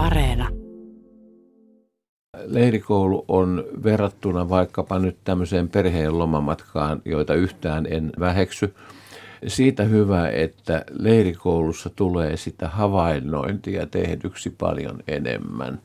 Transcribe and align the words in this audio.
Areena. 0.00 0.48
Leirikoulu 2.44 3.24
on 3.28 3.64
verrattuna 3.84 4.48
vaikkapa 4.48 4.98
nyt 4.98 5.16
tämmöiseen 5.24 5.68
perheen 5.68 6.18
lomamatkaan, 6.18 7.02
joita 7.04 7.34
yhtään 7.34 7.86
en 7.90 8.12
väheksy. 8.20 8.74
Siitä 9.46 9.82
hyvä, 9.82 10.28
että 10.28 10.84
leirikoulussa 10.90 11.90
tulee 11.96 12.36
sitä 12.36 12.68
havainnointia 12.68 13.86
tehdyksi 13.86 14.50
paljon 14.50 15.02
enemmän. 15.08 15.80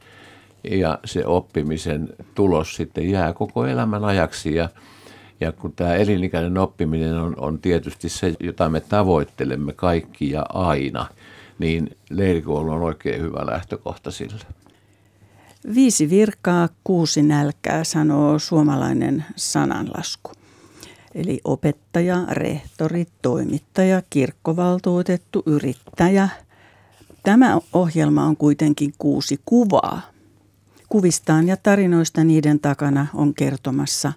Ja 0.63 0.99
se 1.05 1.25
oppimisen 1.25 2.09
tulos 2.35 2.75
sitten 2.75 3.09
jää 3.09 3.33
koko 3.33 3.65
elämän 3.65 4.05
ajaksi. 4.05 4.55
Ja, 4.55 4.69
ja 5.39 5.51
kun 5.51 5.73
tämä 5.73 5.95
elinikäinen 5.95 6.57
oppiminen 6.57 7.17
on, 7.17 7.33
on 7.37 7.59
tietysti 7.59 8.09
se, 8.09 8.33
jota 8.39 8.69
me 8.69 8.79
tavoittelemme 8.79 9.73
kaikki 9.73 10.31
ja 10.31 10.45
aina, 10.53 11.05
niin 11.59 11.97
leirikoulu 12.09 12.71
on 12.71 12.81
oikein 12.81 13.21
hyvä 13.21 13.45
lähtökohta 13.45 14.11
sille. 14.11 14.45
Viisi 15.75 16.09
virkaa, 16.09 16.69
kuusi 16.83 17.21
nälkää, 17.21 17.83
sanoo 17.83 18.39
suomalainen 18.39 19.25
sananlasku. 19.35 20.31
Eli 21.15 21.39
opettaja, 21.43 22.25
rehtori, 22.29 23.05
toimittaja, 23.21 24.01
kirkkovaltuutettu, 24.09 25.43
yrittäjä. 25.45 26.29
Tämä 27.23 27.59
ohjelma 27.73 28.25
on 28.25 28.37
kuitenkin 28.37 28.93
kuusi 28.97 29.39
kuvaa. 29.45 30.01
Kuvistaan 30.89 31.47
ja 31.47 31.57
tarinoista 31.57 32.23
niiden 32.23 32.59
takana 32.59 33.07
on 33.13 33.33
kertomassa 33.33 34.13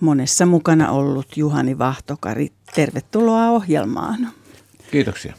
monessa 0.00 0.46
mukana 0.46 0.90
ollut 0.90 1.36
Juhani 1.36 1.78
Vahtokari. 1.78 2.52
Tervetuloa 2.74 3.50
ohjelmaan. 3.50 4.28
Kiitoksia. 4.90 5.34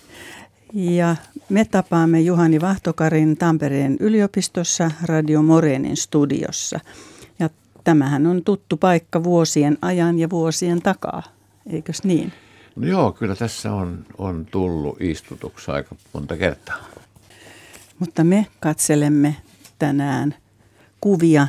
Ja 0.74 1.16
me 1.50 1.66
tapaamme 1.66 2.22
Juhani 2.22 2.62
Vahtokarin 2.62 3.38
Tampereen 3.38 3.98
yliopistossa 4.00 4.92
Radio 5.04 5.42
Morenin 5.42 5.98
studiossa. 5.98 6.80
Ja 7.40 7.50
tämähän 7.84 8.28
on 8.28 8.44
tuttu 8.44 8.78
paikka 8.78 9.24
vuosien 9.24 9.78
ajan 9.82 10.20
ja 10.20 10.30
vuosien 10.30 10.82
takaa, 10.82 11.24
eikös 11.70 12.04
niin? 12.04 12.34
No 12.76 12.88
joo, 12.88 13.12
kyllä 13.12 13.36
tässä 13.36 13.74
on, 13.74 14.06
on 14.18 14.46
tullut 14.52 15.02
istutuksi 15.02 15.72
aika 15.72 15.96
monta 16.14 16.38
kertaa. 16.38 16.78
Mutta 18.00 18.24
me 18.24 18.48
katselemme 18.60 19.36
tänään 19.80 20.36
kuvia 21.02 21.48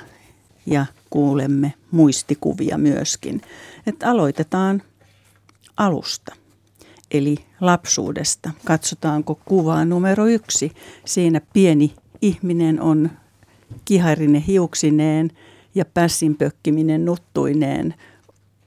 ja 0.67 0.87
kuulemme 1.11 1.75
muistikuvia 1.91 2.79
myöskin. 2.79 3.41
Että 3.87 4.11
aloitetaan 4.11 4.83
alusta 5.77 6.35
eli 7.11 7.37
lapsuudesta. 7.61 8.51
Katsotaanko 8.65 9.41
kuvaa 9.45 9.85
numero 9.85 10.27
yksi. 10.27 10.73
Siinä 11.05 11.41
pieni 11.53 11.95
ihminen 12.23 12.81
on 12.81 13.11
kiharinen 13.85 14.43
hiuksineen 14.43 15.31
ja 15.75 15.85
pässin 15.85 16.37
pökkiminen 16.37 17.05
nuttuineen. 17.05 17.95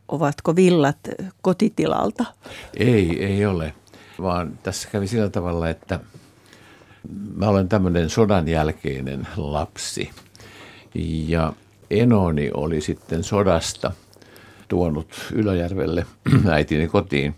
Ovatko 0.08 0.56
villat 0.56 0.98
kotitilalta? 1.42 2.26
Ei, 2.78 3.26
ei 3.26 3.46
ole, 3.46 3.74
vaan 4.22 4.60
tässä 4.64 4.90
kävi 4.92 5.08
sillä 5.08 5.30
tavalla, 5.30 5.70
että 5.70 6.00
mä 7.36 7.48
olen 7.48 7.70
tämmöinen 7.70 8.10
sodan 8.10 8.48
jälkeinen 8.48 9.28
lapsi. 9.38 10.10
Ja 11.28 11.54
enoni 11.90 12.52
oli 12.54 12.82
sitten 12.82 13.24
sodasta 13.24 13.92
tuonut 14.68 15.08
Ylöjärvelle 15.32 16.06
äitini 16.52 16.88
kotiin 16.88 17.36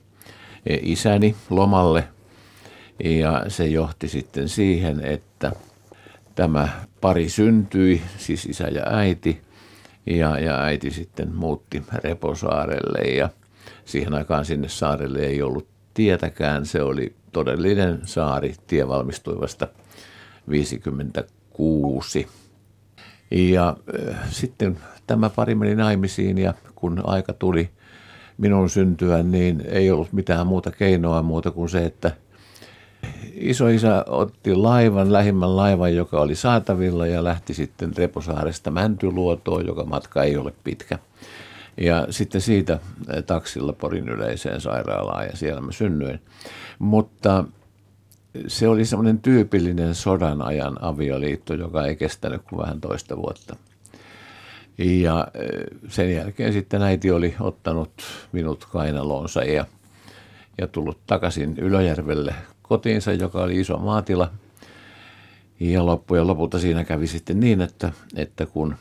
isäni 0.66 1.36
lomalle 1.50 2.08
ja 3.04 3.46
se 3.48 3.68
johti 3.68 4.08
sitten 4.08 4.50
siihen, 4.50 5.06
että 5.06 5.52
tämä 6.36 6.70
pari 7.02 7.30
syntyi, 7.30 8.02
siis 8.18 8.46
isä 8.46 8.68
ja 8.68 8.84
äiti, 8.86 9.42
ja, 10.06 10.40
ja 10.40 10.64
äiti 10.64 10.92
sitten 10.92 11.36
muutti 11.36 11.84
Reposaarelle 11.94 13.00
ja 13.00 13.30
siihen 13.86 14.14
aikaan 14.14 14.46
sinne 14.46 14.70
saarelle 14.70 15.20
ei 15.20 15.42
ollut 15.42 15.68
tietäkään. 15.94 16.66
Se 16.66 16.82
oli 16.82 17.16
todellinen 17.32 18.00
saari, 18.04 18.56
tie 18.68 18.88
valmistui 18.88 19.40
vasta 19.40 19.68
56. 20.50 22.28
Ja 23.32 23.78
äh, 24.10 24.18
sitten 24.30 24.78
tämä 25.08 25.30
pari 25.30 25.56
meni 25.56 25.76
naimisiin 25.76 26.38
ja 26.38 26.54
kun 26.76 27.02
aika 27.06 27.34
tuli– 27.34 27.70
minun 28.38 28.70
syntyä, 28.70 29.24
niin 29.24 29.64
ei 29.68 29.92
ollut 29.92 30.14
mitään 30.14 30.48
muuta 30.48 30.72
keinoa 30.72 31.22
muuta 31.22 31.52
kuin 31.52 31.70
se, 31.70 31.86
että 31.86 32.12
isoisä 33.34 34.06
otti 34.08 34.56
laivan, 34.56 35.14
lähimmän 35.14 35.56
laivan, 35.56 35.96
joka 35.96 36.22
oli 36.22 36.36
saatavilla 36.36 37.08
ja 37.08 37.24
lähti 37.24 37.54
sitten 37.54 37.98
Reposaaresta 37.98 38.72
Mäntyluotoon, 38.72 39.66
joka 39.66 39.86
matka 39.86 40.24
ei 40.24 40.38
ole 40.38 40.54
pitkä. 40.64 41.00
Ja 41.78 42.08
sitten 42.10 42.42
siitä 42.42 42.80
taksilla 43.26 43.74
Porin 43.74 44.10
yleiseen 44.10 44.62
sairaalaan 44.62 45.26
ja 45.26 45.38
siellä 45.38 45.62
mä 45.62 45.72
synnyin. 45.72 46.20
Mutta 46.80 47.46
se 48.48 48.68
oli 48.68 48.86
semmoinen 48.86 49.20
tyypillinen 49.20 49.96
sodan 49.96 50.42
ajan 50.42 50.84
avioliitto, 50.84 51.54
joka 51.54 51.86
ei 51.86 51.96
kestänyt 51.96 52.42
kuin 52.50 52.62
vähän 52.62 52.82
toista 52.82 53.18
vuotta. 53.18 53.56
Ja 54.78 55.28
sen 55.88 56.16
jälkeen 56.16 56.54
sitten 56.54 56.82
äiti 56.82 57.12
oli 57.12 57.36
ottanut 57.40 57.92
minut 58.32 58.68
kainalonsa 58.72 59.44
ja, 59.44 59.66
ja 60.58 60.68
tullut 60.68 60.98
takaisin 61.08 61.58
Ylöjärvelle 61.58 62.36
kotiinsa, 62.62 63.14
joka 63.14 63.44
oli 63.44 63.60
iso 63.60 63.78
maatila. 63.78 64.32
Ja 65.60 65.86
loppujen 65.86 66.28
lopulta 66.28 66.60
siinä 66.60 66.84
kävi 66.84 67.08
sitten 67.08 67.40
niin, 67.40 67.62
että, 67.62 67.92
että 68.16 68.46
kun 68.46 68.76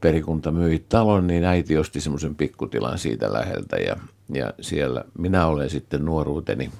perikunta 0.00 0.50
myi 0.50 0.84
talon, 0.88 1.26
niin 1.26 1.44
äiti 1.44 1.78
osti 1.78 2.00
semmoisen 2.00 2.34
pikkutilan 2.34 2.98
siitä 2.98 3.32
läheltä 3.32 3.76
ja, 3.76 3.96
ja 4.32 4.52
siellä 4.60 5.04
minä 5.18 5.46
olen 5.46 5.70
sitten 5.70 6.04
nuoruuteni 6.04 6.70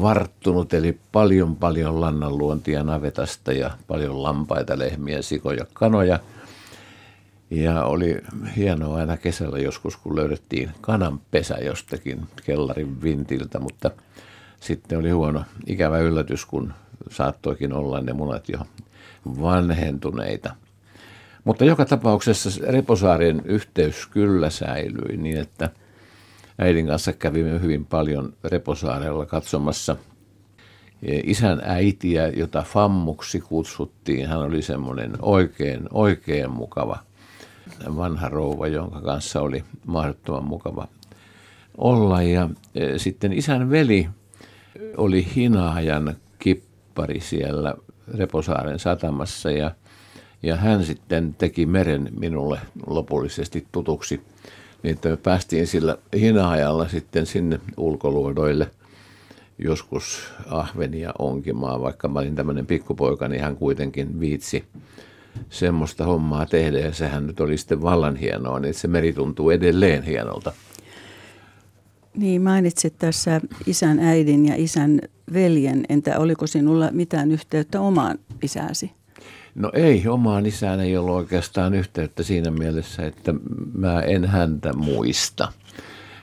varttunut, 0.00 0.74
eli 0.74 0.98
paljon 1.12 1.56
paljon 1.56 2.00
lannanluontia 2.00 2.82
navetasta 2.82 3.52
ja 3.52 3.70
paljon 3.86 4.22
lampaita, 4.22 4.78
lehmiä, 4.78 5.22
sikoja, 5.22 5.66
kanoja– 5.72 6.18
ja 7.54 7.84
oli 7.84 8.16
hienoa 8.56 8.96
aina 8.96 9.16
kesällä 9.16 9.58
joskus, 9.58 9.96
kun 9.96 10.16
löydettiin 10.16 10.70
kananpesä 10.80 11.54
jostakin 11.54 12.20
kellarin 12.46 13.02
vintiltä, 13.02 13.58
mutta 13.58 13.90
sitten 14.60 14.98
oli 14.98 15.10
huono 15.10 15.44
ikävä 15.66 15.98
yllätys, 15.98 16.46
kun 16.46 16.72
saattoikin 17.10 17.72
olla 17.72 18.00
ne 18.00 18.12
munat 18.12 18.48
jo 18.48 18.58
vanhentuneita. 19.26 20.54
Mutta 21.44 21.64
joka 21.64 21.84
tapauksessa 21.84 22.50
Reposaarien 22.66 23.42
yhteys 23.44 24.06
kyllä 24.06 24.50
säilyi 24.50 25.16
niin, 25.16 25.36
että 25.36 25.70
äidin 26.58 26.86
kanssa 26.86 27.12
kävimme 27.12 27.60
hyvin 27.60 27.86
paljon 27.86 28.32
Reposaarella 28.44 29.26
katsomassa 29.26 29.96
isän 31.24 31.62
äitiä, 31.64 32.28
jota 32.28 32.62
Fammuksi 32.62 33.40
kutsuttiin. 33.40 34.28
Hän 34.28 34.38
oli 34.38 34.62
semmoinen 34.62 35.12
oikein, 35.22 35.88
oikein 35.90 36.50
mukava– 36.50 36.98
vanha 37.96 38.28
rouva, 38.28 38.66
jonka 38.66 39.00
kanssa 39.00 39.40
oli 39.40 39.64
mahdottoman 39.86 40.44
mukava 40.44 40.88
olla. 41.78 42.22
Ja 42.22 42.48
e, 42.74 42.98
sitten 42.98 43.32
isän 43.32 43.70
veli 43.70 44.08
oli 44.96 45.26
hinaajan 45.36 46.16
kippari 46.38 47.20
siellä 47.20 47.74
Reposaaren 48.18 48.78
satamassa 48.78 49.50
ja, 49.50 49.70
ja 50.42 50.56
hän 50.56 50.84
sitten 50.84 51.34
teki 51.38 51.66
meren 51.66 52.08
minulle 52.20 52.60
lopullisesti 52.86 53.66
tutuksi. 53.72 54.20
Niin 54.82 54.94
että 54.94 55.08
me 55.08 55.16
päästiin 55.16 55.66
sillä 55.66 55.96
hinaajalla 56.16 56.88
sitten 56.88 57.26
sinne 57.26 57.60
ulkoluodoille 57.76 58.70
joskus 59.58 60.32
ahvenia 60.50 61.12
onkimaan, 61.18 61.82
vaikka 61.82 62.08
mä 62.08 62.18
olin 62.18 62.34
tämmöinen 62.34 62.66
pikkupoika, 62.66 63.28
niin 63.28 63.42
hän 63.42 63.56
kuitenkin 63.56 64.20
viitsi 64.20 64.64
semmoista 65.50 66.04
hommaa 66.04 66.46
tehdä 66.46 66.78
ja 66.78 66.92
sehän 66.92 67.26
nyt 67.26 67.40
oli 67.40 67.56
sitten 67.56 67.82
vallan 67.82 68.16
hienoa, 68.16 68.60
niin 68.60 68.74
se 68.74 68.88
meri 68.88 69.12
tuntuu 69.12 69.50
edelleen 69.50 70.02
hienolta. 70.02 70.52
Niin, 72.16 72.42
mainitsit 72.42 72.94
tässä 72.98 73.40
isän 73.66 73.98
äidin 73.98 74.46
ja 74.46 74.54
isän 74.56 75.00
veljen. 75.32 75.84
Entä 75.88 76.18
oliko 76.18 76.46
sinulla 76.46 76.88
mitään 76.90 77.30
yhteyttä 77.30 77.80
omaan 77.80 78.18
isäsi? 78.42 78.90
No 79.54 79.70
ei, 79.74 80.08
omaan 80.08 80.46
isään 80.46 80.80
ei 80.80 80.96
ollut 80.96 81.14
oikeastaan 81.14 81.74
yhteyttä 81.74 82.22
siinä 82.22 82.50
mielessä, 82.50 83.06
että 83.06 83.34
mä 83.74 84.00
en 84.00 84.24
häntä 84.24 84.72
muista. 84.72 85.52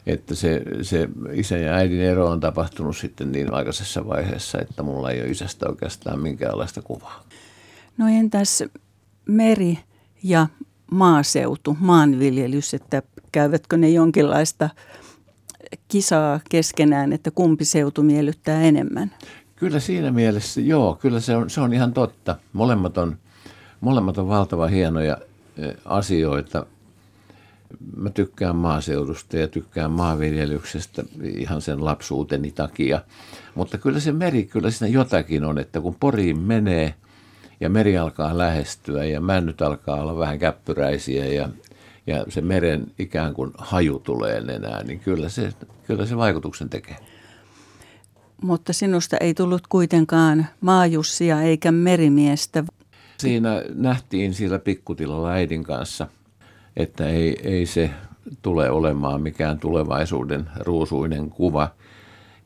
Että 0.07 0.35
se, 0.35 0.61
se 0.81 1.09
isä 1.33 1.57
ja 1.57 1.73
äidin 1.73 2.01
ero 2.01 2.29
on 2.29 2.39
tapahtunut 2.39 2.97
sitten 2.97 3.31
niin 3.31 3.53
aikaisessa 3.53 4.07
vaiheessa, 4.07 4.59
että 4.59 4.83
mulla 4.83 5.11
ei 5.11 5.21
ole 5.21 5.29
isästä 5.29 5.69
oikeastaan 5.69 6.19
minkäänlaista 6.19 6.81
kuvaa. 6.81 7.23
No 7.97 8.07
entäs 8.07 8.63
meri 9.25 9.79
ja 10.23 10.47
maaseutu, 10.91 11.77
maanviljelys, 11.79 12.73
että 12.73 13.01
käyvätkö 13.31 13.77
ne 13.77 13.89
jonkinlaista 13.89 14.69
kisaa 15.87 16.39
keskenään, 16.49 17.13
että 17.13 17.31
kumpi 17.31 17.65
seutu 17.65 18.03
miellyttää 18.03 18.61
enemmän? 18.61 19.11
Kyllä 19.55 19.79
siinä 19.79 20.11
mielessä, 20.11 20.61
joo, 20.61 20.97
kyllä 21.01 21.19
se 21.19 21.35
on, 21.35 21.49
se 21.49 21.61
on 21.61 21.73
ihan 21.73 21.93
totta. 21.93 22.35
Molemmat 22.53 22.97
on, 22.97 23.17
molemmat 23.81 24.17
on 24.17 24.27
valtava 24.27 24.67
hienoja 24.67 25.17
asioita. 25.85 26.65
Mä 27.95 28.09
tykkään 28.09 28.55
maaseudusta 28.55 29.37
ja 29.37 29.47
tykkään 29.47 29.91
maanviljelyksestä 29.91 31.03
ihan 31.23 31.61
sen 31.61 31.85
lapsuuteni 31.85 32.51
takia. 32.51 33.01
Mutta 33.55 33.77
kyllä 33.77 33.99
se 33.99 34.11
meri, 34.11 34.43
kyllä 34.43 34.71
siinä 34.71 34.93
jotakin 34.93 35.43
on, 35.43 35.57
että 35.57 35.81
kun 35.81 35.95
Poriin 35.99 36.39
menee 36.39 36.93
ja 37.61 37.69
meri 37.69 37.97
alkaa 37.97 38.37
lähestyä 38.37 39.05
ja 39.05 39.21
männyt 39.21 39.61
alkaa 39.61 40.01
olla 40.01 40.17
vähän 40.17 40.39
käppyräisiä 40.39 41.25
ja, 41.25 41.49
ja 42.07 42.25
se 42.29 42.41
meren 42.41 42.91
ikään 42.99 43.33
kuin 43.33 43.51
haju 43.57 43.99
tulee 43.99 44.37
enää, 44.37 44.83
niin 44.83 44.99
kyllä 44.99 45.29
se, 45.29 45.53
kyllä 45.87 46.05
se 46.05 46.17
vaikutuksen 46.17 46.69
tekee. 46.69 46.95
Mutta 48.41 48.73
sinusta 48.73 49.17
ei 49.17 49.33
tullut 49.33 49.67
kuitenkaan 49.67 50.47
maajussia 50.61 51.41
eikä 51.41 51.71
merimiestä. 51.71 52.63
Siinä 53.17 53.63
nähtiin 53.73 54.33
sillä 54.33 54.59
pikkutilalla 54.59 55.31
äidin 55.31 55.63
kanssa, 55.63 56.07
että 56.77 57.09
ei, 57.09 57.39
ei 57.43 57.65
se 57.65 57.89
tule 58.41 58.69
olemaan 58.69 59.21
mikään 59.21 59.59
tulevaisuuden 59.59 60.49
ruusuinen 60.59 61.29
kuva. 61.29 61.71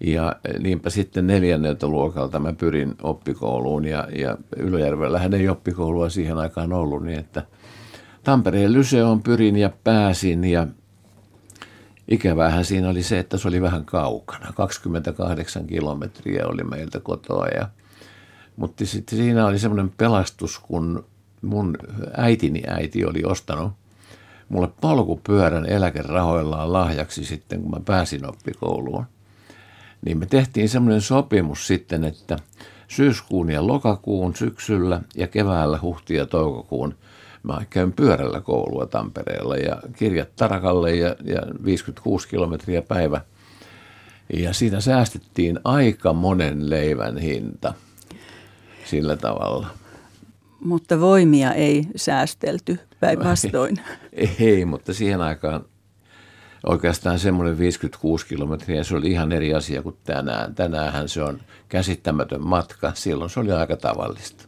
Ja 0.05 0.35
niinpä 0.59 0.89
sitten 0.89 1.27
neljänneltä 1.27 1.87
luokalta 1.87 2.39
mä 2.39 2.53
pyrin 2.53 2.95
oppikouluun 3.03 3.85
ja, 3.85 4.07
ja 4.15 4.37
Ylöjärvellähän 4.57 5.33
ei 5.33 5.49
oppikoulua 5.49 6.09
siihen 6.09 6.37
aikaan 6.37 6.73
ollut, 6.73 7.03
niin 7.03 7.19
että 7.19 7.45
Tampereen 8.23 8.73
Lyseoon 8.73 9.23
pyrin 9.23 9.55
ja 9.55 9.69
pääsin 9.83 10.43
ja 10.43 10.67
Ikävähän 12.07 12.65
siinä 12.65 12.89
oli 12.89 13.03
se, 13.03 13.19
että 13.19 13.37
se 13.37 13.47
oli 13.47 13.61
vähän 13.61 13.85
kaukana. 13.85 14.53
28 14.55 15.67
kilometriä 15.67 16.47
oli 16.47 16.63
meiltä 16.63 16.99
kotoa. 16.99 17.47
Ja, 17.47 17.69
mutta 18.55 18.85
sitten 18.85 19.17
siinä 19.17 19.45
oli 19.45 19.59
semmoinen 19.59 19.93
pelastus, 19.97 20.59
kun 20.59 21.05
mun 21.41 21.77
äitini 22.17 22.63
äiti 22.67 23.05
oli 23.05 23.23
ostanut 23.25 23.71
mulle 24.49 24.69
polkupyörän 24.81 25.65
eläkerahoillaan 25.65 26.73
lahjaksi 26.73 27.25
sitten, 27.25 27.61
kun 27.61 27.71
mä 27.71 27.79
pääsin 27.85 28.29
oppikouluun. 28.29 29.05
Niin 30.05 30.17
me 30.17 30.25
tehtiin 30.25 30.69
semmoinen 30.69 31.01
sopimus 31.01 31.67
sitten, 31.67 32.03
että 32.03 32.37
syyskuun 32.87 33.49
ja 33.49 33.67
lokakuun 33.67 34.35
syksyllä 34.35 35.01
ja 35.15 35.27
keväällä 35.27 35.79
huhti 35.81 36.15
ja 36.15 36.25
toukokuun 36.25 36.95
Mä 37.45 37.61
käyn 37.69 37.93
pyörällä 37.93 38.41
koulua 38.41 38.85
Tampereella 38.85 39.57
ja 39.57 39.81
kirjat 39.95 40.35
tarakalle 40.35 40.95
ja, 40.95 41.15
ja 41.23 41.41
56 41.65 42.27
kilometriä 42.27 42.81
päivä. 42.81 43.21
Ja 44.33 44.53
siinä 44.53 44.81
säästettiin 44.81 45.59
aika 45.63 46.13
monen 46.13 46.69
leivän 46.69 47.17
hinta 47.17 47.73
sillä 48.85 49.17
tavalla. 49.17 49.67
Mutta 50.59 50.99
voimia 50.99 51.53
ei 51.53 51.87
säästelty 51.95 52.79
päinvastoin. 52.99 53.77
Ei, 54.13 54.35
ei, 54.39 54.65
mutta 54.65 54.93
siihen 54.93 55.21
aikaan 55.21 55.65
oikeastaan 56.65 57.19
semmoinen 57.19 57.57
56 57.57 58.27
kilometriä, 58.27 58.83
se 58.83 58.95
oli 58.95 59.11
ihan 59.11 59.31
eri 59.31 59.53
asia 59.53 59.81
kuin 59.81 59.97
tänään. 60.03 60.55
Tänäänhän 60.55 61.09
se 61.09 61.23
on 61.23 61.39
käsittämätön 61.69 62.47
matka, 62.47 62.91
silloin 62.93 63.29
se 63.29 63.39
oli 63.39 63.51
aika 63.51 63.77
tavallista. 63.77 64.45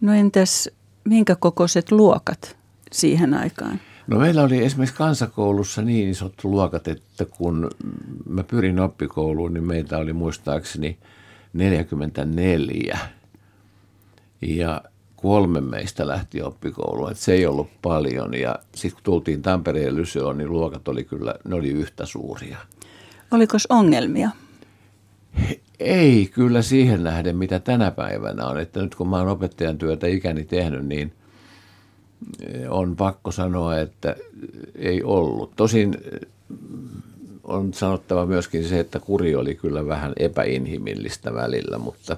No 0.00 0.12
entäs 0.12 0.70
minkä 1.04 1.36
kokoiset 1.36 1.92
luokat 1.92 2.56
siihen 2.92 3.34
aikaan? 3.34 3.80
No 4.06 4.18
meillä 4.18 4.42
oli 4.42 4.64
esimerkiksi 4.64 4.96
kansakoulussa 4.96 5.82
niin 5.82 6.08
isot 6.08 6.44
luokat, 6.44 6.88
että 6.88 7.24
kun 7.24 7.70
mä 8.28 8.42
pyrin 8.42 8.80
oppikouluun, 8.80 9.54
niin 9.54 9.66
meitä 9.66 9.98
oli 9.98 10.12
muistaakseni 10.12 10.98
44. 11.52 12.98
Ja 14.42 14.82
kolme 15.22 15.60
meistä 15.60 16.06
lähti 16.06 16.42
oppikouluun, 16.42 17.10
että 17.10 17.24
se 17.24 17.32
ei 17.32 17.46
ollut 17.46 17.68
paljon. 17.82 18.34
Ja 18.34 18.58
sitten 18.74 18.94
kun 18.94 19.04
tultiin 19.04 19.42
Tampereen 19.42 19.96
Lyseoon, 19.96 20.38
niin 20.38 20.50
luokat 20.50 20.88
oli 20.88 21.04
kyllä, 21.04 21.34
ne 21.44 21.54
oli 21.54 21.68
yhtä 21.68 22.06
suuria. 22.06 22.58
Oliko 23.30 23.56
ongelmia? 23.68 24.30
Ei 25.80 26.30
kyllä 26.34 26.62
siihen 26.62 27.04
nähden, 27.04 27.36
mitä 27.36 27.58
tänä 27.60 27.90
päivänä 27.90 28.46
on. 28.46 28.60
Että 28.60 28.82
nyt 28.82 28.94
kun 28.94 29.08
mä 29.08 29.18
oon 29.18 29.28
opettajan 29.28 29.78
työtä 29.78 30.06
ikäni 30.06 30.44
tehnyt, 30.44 30.86
niin 30.86 31.12
eh, 32.46 32.72
on 32.72 32.96
pakko 32.96 33.32
sanoa, 33.32 33.78
että 33.78 34.16
ei 34.76 35.02
ollut. 35.02 35.52
Tosin 35.56 35.96
eh, 36.12 36.28
on 37.44 37.74
sanottava 37.74 38.26
myöskin 38.26 38.64
se, 38.64 38.80
että 38.80 38.98
kuri 38.98 39.34
oli 39.34 39.54
kyllä 39.54 39.86
vähän 39.86 40.12
epäinhimillistä 40.16 41.34
välillä, 41.34 41.78
mutta, 41.78 42.16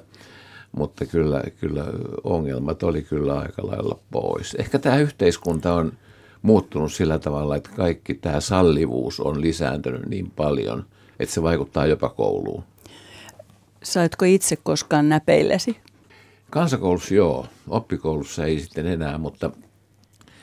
mutta 0.77 1.07
kyllä, 1.07 1.43
kyllä 1.61 1.85
ongelmat 2.25 2.83
oli 2.83 3.03
kyllä 3.03 3.39
aika 3.39 3.67
lailla 3.67 3.99
pois. 4.11 4.55
Ehkä 4.55 4.79
tämä 4.79 4.99
yhteiskunta 4.99 5.75
on 5.75 5.93
muuttunut 6.43 6.93
sillä 6.93 7.19
tavalla, 7.19 7.57
että 7.57 7.71
kaikki 7.77 8.15
tämä 8.15 8.41
sallivuus 8.41 9.21
on 9.21 9.41
lisääntynyt 9.41 10.07
niin 10.07 10.31
paljon, 10.31 10.85
että 11.21 11.35
se 11.35 11.43
vaikuttaa 11.43 11.87
jopa 11.87 12.09
kouluun. 12.09 12.65
Saitko 13.83 14.25
itse 14.25 14.57
koskaan 14.57 15.09
näpeillesi? 15.09 15.77
Kansakoulussa 16.51 17.15
joo, 17.15 17.47
oppikoulussa 17.69 18.45
ei 18.45 18.61
sitten 18.61 18.87
enää, 18.87 19.19
mutta, 19.19 19.51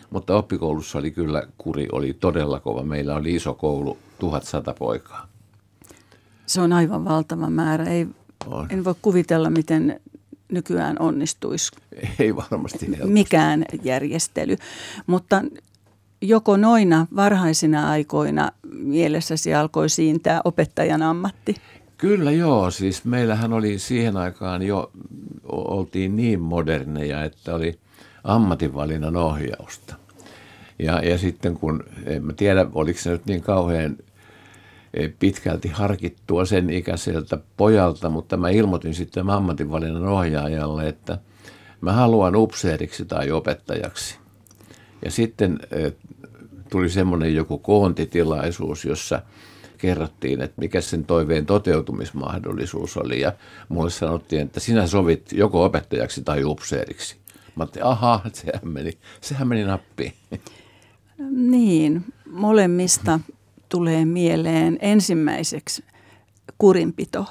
mutta 0.10 0.36
oppikoulussa 0.36 1.00
oli 1.00 1.12
kyllä 1.12 1.44
kuri 1.57 1.88
oli 1.92 2.13
todella 2.13 2.60
kova. 2.60 2.84
Meillä 2.84 3.16
oli 3.16 3.36
iso 3.36 3.54
koulu, 3.54 3.98
1100 4.19 4.74
poikaa. 4.74 5.27
Se 6.45 6.62
on 6.62 6.74
aivan 6.74 7.06
valtava 7.06 7.50
määrä. 7.50 7.86
Ei, 7.86 8.07
on. 8.45 8.68
En 8.69 8.84
voi 8.84 8.95
kuvitella, 9.01 9.50
miten 9.50 10.00
nykyään 10.51 10.95
onnistuisi. 11.00 11.71
Ei 12.19 12.36
varmasti 12.36 12.88
helposti. 12.88 13.13
Mikään 13.13 13.65
järjestely. 13.83 14.56
Mutta 15.07 15.44
joko 16.21 16.57
noina 16.57 17.07
varhaisina 17.15 17.89
aikoina 17.89 18.51
mielessäsi 18.71 19.53
alkoi 19.53 19.89
siintää 19.89 20.42
opettajan 20.44 21.01
ammatti? 21.01 21.56
Kyllä 21.98 22.31
joo, 22.31 22.71
siis 22.71 23.06
meillähän 23.06 23.53
oli 23.53 23.80
siihen 23.80 24.18
aikaan 24.18 24.62
jo, 24.62 24.92
oltiin 25.51 26.15
niin 26.15 26.42
moderneja, 26.42 27.24
että 27.24 27.56
oli 27.56 27.80
ammatinvalinnan 28.24 29.15
ohjausta. 29.15 29.95
Ja, 30.80 31.00
ja 31.00 31.18
sitten 31.18 31.56
kun, 31.56 31.83
en 32.06 32.25
mä 32.25 32.33
tiedä 32.33 32.65
oliko 32.74 33.00
se 33.00 33.12
nyt 33.12 33.25
niin 33.25 33.42
kauhean 33.42 33.98
pitkälti 35.20 35.68
harkittua 35.68 36.46
sen 36.46 36.70
ikäiseltä 36.70 37.38
pojalta, 37.58 38.10
mutta 38.10 38.38
mä 38.38 38.50
ilmoitin 38.50 38.94
sitten 38.94 39.30
ammatinvalinnan 39.30 40.08
ohjaajalle, 40.08 40.88
että 40.88 41.18
mä 41.82 41.94
haluan 41.94 42.36
upseeriksi 42.36 43.06
tai 43.06 43.32
opettajaksi. 43.32 44.18
Ja 45.06 45.12
sitten 45.12 45.60
eh, 45.72 45.94
tuli 46.70 46.89
semmoinen 46.89 47.36
joku 47.36 47.58
koontitilaisuus, 47.58 48.86
jossa– 48.86 49.22
kerrottiin, 49.82 50.42
että 50.42 50.62
mikä 50.62 50.82
sen 50.82 51.06
toiveen 51.06 51.46
toteutumismahdollisuus 51.46 52.98
oli. 52.98 53.22
Ja 53.22 53.34
mulle 53.70 53.89
sanottiin, 53.89 54.42
että 54.42 54.60
sinä 54.60 54.88
sovit 54.88 55.32
joko 55.32 55.65
opettajaksi 55.65 56.24
tai 56.24 56.44
upseeriksi. 56.44 57.15
Mä 57.56 57.63
ajattelin, 57.63 57.88
aha, 57.88 58.22
sehän 58.34 58.68
meni, 58.68 58.92
sehän 59.22 59.48
meni 59.48 59.63
nappiin. 59.63 60.13
Niin, 61.30 62.06
molemmista 62.30 63.20
tulee 63.72 64.06
mieleen 64.06 64.78
ensimmäiseksi 64.82 65.84
kurinpito, 66.58 67.25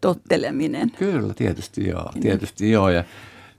totteleminen. 0.00 0.90
Kyllä, 0.90 1.34
tietysti 1.34 1.88
joo, 1.88 2.10
tietysti 2.20 2.70
joo. 2.70 2.88
Ja 2.88 3.04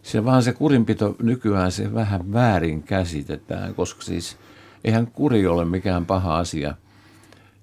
se 0.03 0.25
vaan 0.25 0.43
se 0.43 0.53
kurinpito 0.53 1.15
nykyään 1.21 1.71
se 1.71 1.93
vähän 1.93 2.33
väärin 2.33 2.83
käsitetään, 2.83 3.75
koska 3.75 4.01
siis 4.01 4.37
eihän 4.83 5.07
kuri 5.07 5.47
ole 5.47 5.65
mikään 5.65 6.05
paha 6.05 6.37
asia– 6.37 6.73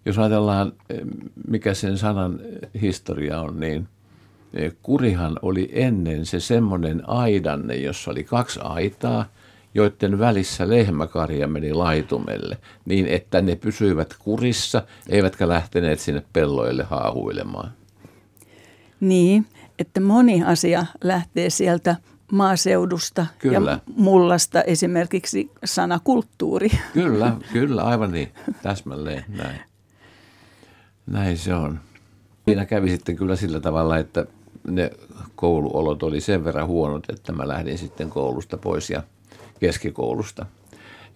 jos 0.07 0.19
ajatellaan, 0.19 0.73
eh, 0.91 1.01
mikä 1.49 1.75
sen 1.75 1.99
sanan 1.99 2.41
historia 2.83 3.41
on, 3.41 3.61
niin 3.61 3.89
eh, 4.55 4.73
kurihan 4.83 5.39
oli 5.43 5.71
ennen 5.73 6.27
se 6.27 6.41
semmoinen 6.41 7.09
aidanne, 7.09 7.77
jossa 7.77 8.11
oli 8.11 8.25
kaksi 8.25 8.61
aitaa, 8.63 9.27
joiden 9.75 10.19
välissä 10.19 10.69
lehmäkarja 10.69 11.49
meni 11.49 11.73
laitumelle, 11.73 12.59
niin 12.85 13.07
että 13.07 13.41
ne 13.41 13.57
pysyivät 13.57 14.15
kurissa, 14.19 14.83
eivätkä 15.09 15.49
lähteneet 15.49 16.01
sinne 16.01 16.23
pelloille 16.33 16.83
haahuilemaan. 16.83 17.73
Niin, 19.01 19.47
että 19.79 20.01
moni 20.01 20.45
asia 20.45 20.87
lähtee 21.05 21.51
sieltä 21.51 21.97
maaseudusta 22.33 23.27
kyllä. 23.39 23.71
ja 23.71 23.79
mullasta 23.97 24.63
esimerkiksi 24.63 25.51
sanakulttuuri. 25.65 26.71
Kyllä, 26.93 27.37
kyllä, 27.53 27.83
aivan 27.83 28.13
niin, 28.13 28.29
täsmälleen 28.63 29.25
näin. 29.29 29.61
Näin 31.07 31.39
se 31.39 31.55
on. 31.55 31.81
Siinä 32.45 32.65
kävi 32.65 32.91
sitten 32.91 33.17
kyllä 33.17 33.37
sillä 33.37 33.61
tavalla, 33.61 33.99
että 33.99 34.27
ne 34.69 34.91
kouluolot 35.35 36.03
oli 36.03 36.21
sen 36.21 36.45
verran 36.45 36.67
huonot, 36.67 37.05
että 37.09 37.33
mä 37.33 37.49
lähdin 37.49 37.79
sitten 37.79 38.11
koulusta 38.11 38.57
pois 38.59 38.91
ja 38.91 39.03
keskikoulusta. 39.61 40.47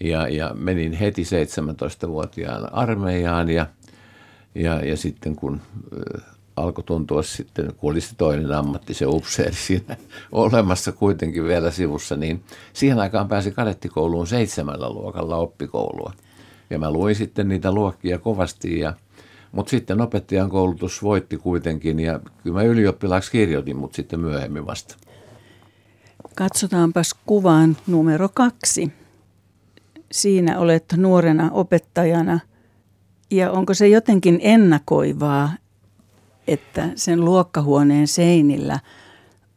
Ja, 0.00 0.28
ja 0.28 0.54
menin 0.54 0.92
heti 0.92 1.22
17-vuotiaan 1.22 2.72
armeijaan 2.74 3.50
ja, 3.50 3.66
ja, 4.54 4.86
ja 4.86 4.96
sitten 4.96 5.36
kun 5.36 5.60
alkoi 6.58 6.84
tuntua 6.84 7.22
sitten, 7.22 7.72
kun 7.76 7.90
oli 7.90 8.00
se 8.00 8.14
toinen 8.16 8.52
ammatti, 8.52 8.94
se 8.94 9.06
upseeri 9.06 9.54
siinä 9.54 9.96
olemassa 10.32 10.92
kuitenkin 10.92 11.44
vielä 11.44 11.70
sivussa, 11.70 12.16
niin 12.16 12.44
siihen 12.72 12.98
aikaan 12.98 13.28
pääsi 13.28 13.50
kadettikouluun 13.50 14.26
seitsemällä 14.26 14.90
luokalla 14.90 15.36
oppikoulua. 15.36 16.12
Ja 16.70 16.78
mä 16.78 16.90
luin 16.90 17.14
sitten 17.14 17.48
niitä 17.48 17.72
luokkia 17.72 18.18
kovasti, 18.18 18.80
ja, 18.80 18.92
mutta 19.52 19.70
sitten 19.70 20.00
opettajan 20.00 20.50
koulutus 20.50 21.02
voitti 21.02 21.36
kuitenkin, 21.36 22.00
ja 22.00 22.20
kyllä 22.42 22.56
mä 22.58 22.62
ylioppilaaksi 22.62 23.30
kirjoitin, 23.30 23.76
mutta 23.76 23.96
sitten 23.96 24.20
myöhemmin 24.20 24.66
vasta. 24.66 24.96
Katsotaanpas 26.38 27.14
kuvaan 27.26 27.76
numero 27.86 28.28
kaksi. 28.34 28.92
Siinä 30.12 30.58
olet 30.58 30.84
nuorena 30.96 31.50
opettajana 31.52 32.40
ja 33.30 33.50
onko 33.50 33.74
se 33.74 33.88
jotenkin 33.88 34.38
ennakoivaa, 34.42 35.52
että 36.48 36.88
sen 36.94 37.24
luokkahuoneen 37.24 38.06
seinillä 38.06 38.80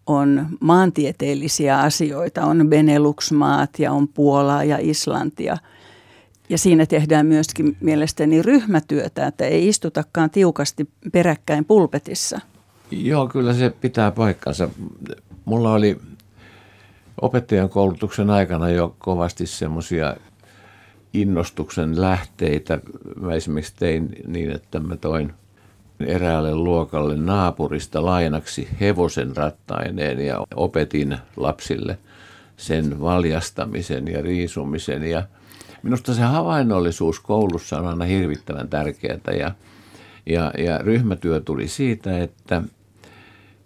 on 0.05 0.47
maantieteellisiä 0.59 1.79
asioita, 1.79 2.45
on 2.45 2.67
Benelux-maat 2.69 3.79
ja 3.79 3.91
on 3.91 4.07
Puolaa 4.07 4.63
ja 4.63 4.77
Islantia. 4.81 5.57
Ja 6.50 6.57
siinä 6.57 6.85
tehdään 6.85 7.25
myöskin 7.25 7.77
mielestäni 7.81 8.41
ryhmätyötä, 8.41 9.27
että 9.27 9.45
ei 9.45 9.67
istutakaan 9.67 10.29
tiukasti 10.29 10.89
peräkkäin 11.11 11.65
pulpetissa. 11.65 12.39
Joo, 12.91 13.27
kyllä 13.27 13.53
se 13.53 13.69
pitää 13.69 14.11
paikkansa. 14.11 14.69
Mulla 15.45 15.73
oli 15.73 15.97
opettajan 17.22 17.70
koulutuksen 17.70 18.30
aikana 18.30 18.70
jo 18.70 18.96
kovasti 19.00 19.46
semmoisia 19.46 20.15
innostuksen 21.13 22.01
lähteitä. 22.01 22.80
Mä 23.22 23.34
esimerkiksi 23.34 23.74
tein 23.80 24.15
niin, 24.27 24.51
että 24.51 24.80
mä 24.80 24.98
toin 24.98 25.34
eräälle 26.00 26.56
luokalle 26.56 27.18
naapurista 27.18 28.06
lainaksi 28.06 28.70
hevosen 28.80 29.38
rattaineen 29.38 30.20
ja 30.20 30.46
opetin 30.56 31.18
lapsille 31.38 31.98
sen 32.58 33.01
valjastamisen 33.01 34.08
ja 34.08 34.22
riisumisen. 34.22 35.03
Ja 35.03 35.24
minusta 35.84 36.13
se 36.13 36.22
havainnollisuus 36.22 37.20
koulussa 37.20 37.80
on 37.80 37.88
aina 37.88 38.06
hirvittävän 38.06 38.68
tärkeää 38.68 39.20
ja, 39.39 39.51
ja, 40.25 40.51
ja 40.58 40.77
ryhmätyö 40.77 41.39
tuli 41.39 41.68
siitä, 41.68 42.20
että 42.24 42.62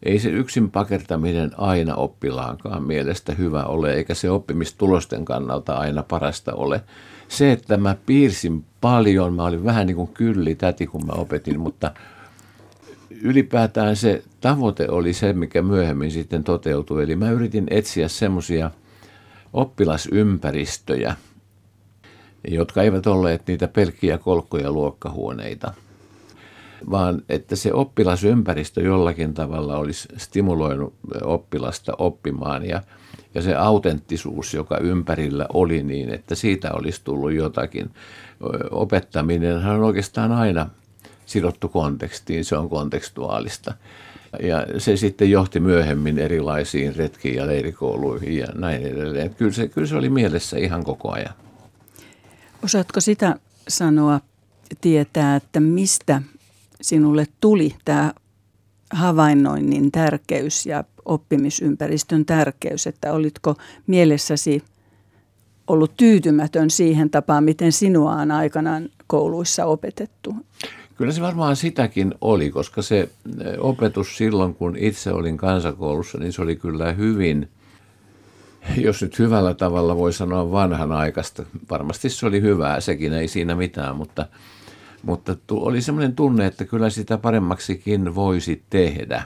ei 0.03 0.19
se 0.19 0.29
yksin 0.29 0.71
pakertaminen 0.71 1.51
aina 1.57 1.95
oppilaankaan 1.95 2.83
mielestä 2.83 3.33
hyvä 3.33 3.63
ole, 3.63 3.93
eikä 3.93 4.13
se 4.13 4.29
oppimistulosten 4.29 5.25
kannalta 5.25 5.73
aina 5.73 6.03
parasta 6.03 6.53
ole. 6.53 6.81
Se, 7.27 7.51
että 7.51 7.77
mä 7.77 7.95
piirsin 8.05 8.65
paljon, 8.81 9.33
mä 9.33 9.43
olin 9.43 9.65
vähän 9.65 9.87
niin 9.87 9.95
kuin 9.95 10.13
kylli 10.13 10.55
täti, 10.55 10.87
kun 10.87 11.05
mä 11.05 11.13
opetin, 11.13 11.59
mutta 11.59 11.91
ylipäätään 13.21 13.95
se 13.95 14.23
tavoite 14.41 14.89
oli 14.89 15.13
se, 15.13 15.33
mikä 15.33 15.61
myöhemmin 15.61 16.11
sitten 16.11 16.43
toteutui. 16.43 17.03
Eli 17.03 17.15
mä 17.15 17.31
yritin 17.31 17.67
etsiä 17.69 18.07
semmoisia 18.07 18.71
oppilasympäristöjä, 19.53 21.15
jotka 22.47 22.81
eivät 22.81 23.07
olleet 23.07 23.47
niitä 23.47 23.67
pelkkiä 23.67 24.17
kolkkoja 24.17 24.71
luokkahuoneita– 24.71 25.73
vaan 26.91 27.21
että 27.29 27.55
se 27.55 27.73
oppilasympäristö 27.73 28.81
jollakin 28.81 29.33
tavalla 29.33 29.77
olisi 29.77 30.07
stimuloinut 30.17 30.93
oppilasta 31.23 31.93
oppimaan 31.97 32.65
ja, 32.65 32.81
ja 33.35 33.41
se 33.41 33.55
autenttisuus, 33.55 34.53
joka 34.53 34.77
ympärillä 34.77 35.45
oli 35.53 35.83
niin, 35.83 36.13
että 36.13 36.35
siitä 36.35 36.71
olisi 36.71 37.01
tullut 37.03 37.33
jotakin. 37.33 37.91
Opettaminen 38.71 39.57
on 39.57 39.83
oikeastaan 39.83 40.31
aina 40.31 40.69
sidottu 41.25 41.69
kontekstiin, 41.69 42.45
se 42.45 42.57
on 42.57 42.69
kontekstuaalista. 42.69 43.73
Ja 44.43 44.65
se 44.77 44.97
sitten 44.97 45.31
johti 45.31 45.59
myöhemmin 45.59 46.19
erilaisiin 46.19 46.95
retkiin 46.95 47.35
ja 47.35 47.47
leirikouluihin 47.47 48.37
ja 48.37 48.47
näin 48.55 48.83
edelleen. 48.85 49.35
Kyllä 49.35 49.51
se, 49.51 49.67
kyllä 49.67 49.87
se 49.87 49.95
oli 49.95 50.09
mielessä 50.09 50.57
ihan 50.57 50.83
koko 50.83 51.11
ajan. 51.11 51.33
Osaatko 52.63 53.01
sitä 53.01 53.35
sanoa, 53.67 54.19
tietää, 54.81 55.35
että 55.35 55.59
mistä 55.59 56.21
sinulle 56.81 57.27
tuli 57.41 57.75
tämä 57.85 58.13
havainnoinnin 58.91 59.91
tärkeys 59.91 60.65
ja 60.65 60.83
oppimisympäristön 61.05 62.25
tärkeys, 62.25 62.87
että 62.87 63.13
olitko 63.13 63.55
mielessäsi 63.87 64.63
ollut 65.67 65.91
tyytymätön 65.97 66.69
siihen 66.69 67.09
tapaan, 67.09 67.43
miten 67.43 67.71
sinua 67.71 68.11
on 68.11 68.31
aikanaan 68.31 68.89
kouluissa 69.07 69.65
opetettu? 69.65 70.35
Kyllä 70.95 71.11
se 71.11 71.21
varmaan 71.21 71.55
sitäkin 71.55 72.13
oli, 72.21 72.49
koska 72.49 72.81
se 72.81 72.99
eh, 72.99 73.09
opetus 73.57 74.17
silloin, 74.17 74.55
kun 74.55 74.77
itse 74.77 75.11
olin 75.11 75.37
kansakoulussa, 75.37 76.17
niin 76.17 76.33
se 76.33 76.41
oli 76.41 76.55
kyllä 76.55 76.91
hyvin, 76.91 77.49
jos 78.77 79.01
nyt 79.01 79.19
hyvällä 79.19 79.53
tavalla 79.53 79.97
voi 79.97 80.13
sanoa 80.13 80.51
vanhanaikaista. 80.51 81.43
Varmasti 81.69 82.09
se 82.09 82.25
oli 82.25 82.41
hyvää, 82.41 82.81
sekin 82.81 83.13
ei 83.13 83.27
siinä 83.27 83.55
mitään, 83.55 83.95
mutta– 83.95 84.25
mutta 85.05 85.35
oli 85.51 85.81
semmoinen 85.81 86.15
tunne, 86.15 86.45
että 86.45 86.65
kyllä 86.65 86.89
sitä 86.89 87.17
paremmaksikin 87.17 88.15
voisi 88.15 88.61
tehdä. 88.69 89.23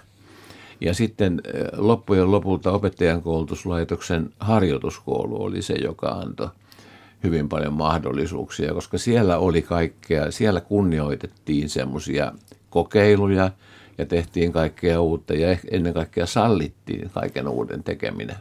Ja 0.82 0.94
sitten 0.94 1.42
loppujen 1.78 2.32
lopulta 2.32 2.72
opettajan 2.72 3.22
koulutuslaitoksen 3.22 4.30
harjoituskoulu 4.40 5.44
oli 5.44 5.62
se, 5.62 5.74
joka 5.74 6.08
antoi 6.08 6.50
hyvin 7.24 7.50
paljon 7.50 7.74
mahdollisuuksia, 7.74 8.74
koska 8.74 8.98
siellä 8.98 9.38
oli 9.38 9.62
kaikkea, 9.62 10.32
siellä 10.32 10.62
kunnioitettiin 10.62 11.70
semmoisia 11.70 12.32
kokeiluja 12.70 13.52
ja 13.98 14.06
tehtiin 14.06 14.52
kaikkea 14.52 15.02
uutta 15.02 15.34
ja 15.34 15.58
ennen 15.72 15.94
kaikkea 15.94 16.26
sallittiin 16.26 17.10
kaiken 17.10 17.48
uuden 17.48 17.84
tekeminen. 17.84 18.36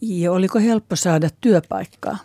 Ja 0.00 0.32
oliko 0.32 0.58
helppo 0.58 0.96
saada 0.96 1.28
työpaikkaa? 1.40 2.18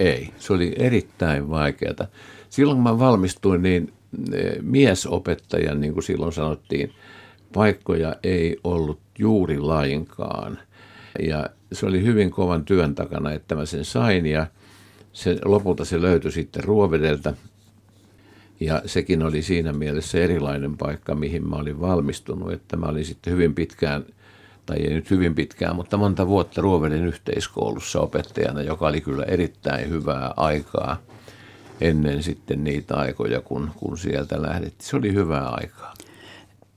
Ei, 0.00 0.30
se 0.38 0.52
oli 0.52 0.74
erittäin 0.76 1.50
vaikeaa 1.50 2.06
silloin 2.50 2.76
kun 2.76 2.82
mä 2.82 2.98
valmistuin, 2.98 3.62
niin 3.62 3.92
eh, 4.32 4.62
miesopettajan, 4.62 5.80
niin 5.80 5.92
kuin 5.92 6.04
silloin 6.04 6.32
sanottiin, 6.32 6.92
paikkoja 7.54 8.16
ei 8.22 8.56
ollut 8.64 9.00
juuri 9.18 9.58
lainkaan. 9.58 10.58
Ja 11.22 11.50
se 11.72 11.86
oli 11.86 12.02
hyvin 12.04 12.30
kovan 12.30 12.64
työn 12.64 12.94
takana, 12.94 13.32
että 13.32 13.54
mä 13.54 13.66
sen 13.66 13.84
sain 13.84 14.26
ja 14.26 14.46
se, 15.12 15.38
lopulta 15.44 15.84
se 15.84 16.02
löytyi 16.02 16.32
sitten 16.32 16.64
Ruovedeltä. 16.64 17.34
Ja 18.60 18.82
sekin 18.86 19.22
oli 19.22 19.42
siinä 19.42 19.72
mielessä 19.72 20.18
erilainen 20.18 20.76
paikka, 20.76 21.14
mihin 21.14 21.48
mä 21.48 21.56
olin 21.56 21.80
valmistunut, 21.80 22.52
että 22.52 22.76
mä 22.76 22.86
olin 22.86 23.04
sitten 23.04 23.32
hyvin 23.32 23.54
pitkään, 23.54 24.04
tai 24.66 24.76
ei 24.78 24.94
nyt 24.94 25.10
hyvin 25.10 25.34
pitkään, 25.34 25.76
mutta 25.76 25.96
monta 25.96 26.26
vuotta 26.26 26.62
Ruoveden 26.62 27.04
yhteiskoulussa 27.04 28.00
opettajana, 28.00 28.62
joka 28.62 28.86
oli 28.86 29.00
kyllä 29.00 29.24
erittäin 29.24 29.90
hyvää 29.90 30.34
aikaa– 30.36 30.96
ennen 31.80 32.22
sitten 32.22 32.64
niitä 32.64 32.96
aikoja, 32.96 33.40
kun, 33.40 33.70
kun 33.76 33.98
sieltä 33.98 34.42
lähdettiin. 34.42 34.90
Se 34.90 34.96
oli 34.96 35.14
hyvää 35.14 35.48
aikaa. 35.48 35.94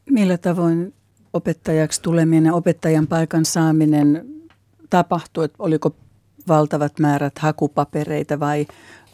Millä 0.10 0.38
tavoin 0.38 0.94
opettajaksi 1.34 2.02
tuleminen, 2.02 2.54
opettajan 2.54 3.08
paikan 3.08 3.46
saaminen 3.46 4.26
tapahtui? 4.90 5.46
Että 5.46 5.56
oliko 5.60 5.96
valtavat 6.48 7.00
määrät 7.00 7.40
hakupapereita 7.40 8.40
vai 8.40 8.68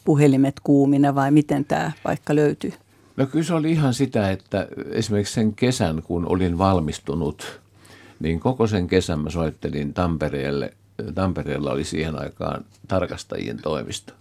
puhelimet 0.05 0.59
kuumina 0.63 1.15
vai 1.15 1.31
miten 1.31 1.65
tämä 1.65 1.91
paikka 2.03 2.35
löytyi? 2.35 2.73
No 3.17 3.25
kyllä 3.25 3.45
se 3.45 3.53
oli 3.53 3.71
ihan 3.71 3.93
sitä, 3.93 4.31
että 4.31 4.67
esimerkiksi 4.91 5.33
sen 5.33 5.53
kesän, 5.53 6.01
kun 6.03 6.25
olin 6.29 6.57
valmistunut, 6.57 7.61
niin 8.19 8.39
koko 8.39 8.67
sen 8.67 8.87
kesän 8.87 9.19
mä 9.19 9.29
soittelin 9.29 9.93
Tampereelle. 9.93 10.73
Tampereella 11.15 11.71
oli 11.71 11.83
siihen 11.83 12.19
aikaan 12.19 12.65
tarkastajien 12.87 13.61
toimisto. 13.61 14.13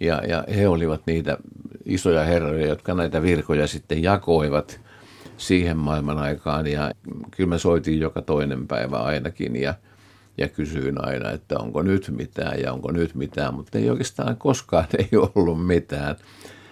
Ja, 0.00 0.22
ja 0.28 0.44
he 0.56 0.68
olivat 0.68 1.00
niitä 1.06 1.38
isoja 1.84 2.24
herroja, 2.24 2.66
jotka 2.66 2.94
näitä 2.94 3.22
virkoja 3.22 3.66
sitten 3.66 4.02
jakoivat 4.02 4.80
siihen 5.36 5.76
maailman 5.76 6.18
aikaan. 6.18 6.66
Ja 6.66 6.90
kyllä 7.30 7.48
mä 7.48 7.58
soitin 7.58 8.00
joka 8.00 8.22
toinen 8.22 8.68
päivä 8.68 8.96
ainakin 8.96 9.56
ja, 9.56 9.74
ja 10.38 10.48
kysyin 10.48 11.06
aina, 11.06 11.30
että 11.30 11.58
onko 11.58 11.82
nyt 11.82 12.10
mitään 12.16 12.60
ja 12.60 12.72
onko 12.72 12.92
nyt 12.92 13.14
mitään, 13.14 13.54
mutta 13.54 13.78
ei 13.78 13.90
oikeastaan 13.90 14.36
koskaan 14.36 14.86
ei 14.98 15.08
ollut 15.34 15.66
mitään. 15.66 16.16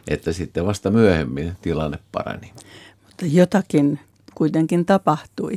Että 0.09 0.33
sitten 0.33 0.67
vasta 0.67 0.91
myöhemmin 0.91 1.53
tilanne 1.63 1.99
parani. 2.13 2.53
Mutta 3.05 3.27
jotakin 3.27 4.01
kuitenkin 4.35 4.87
tapahtui. 4.87 5.57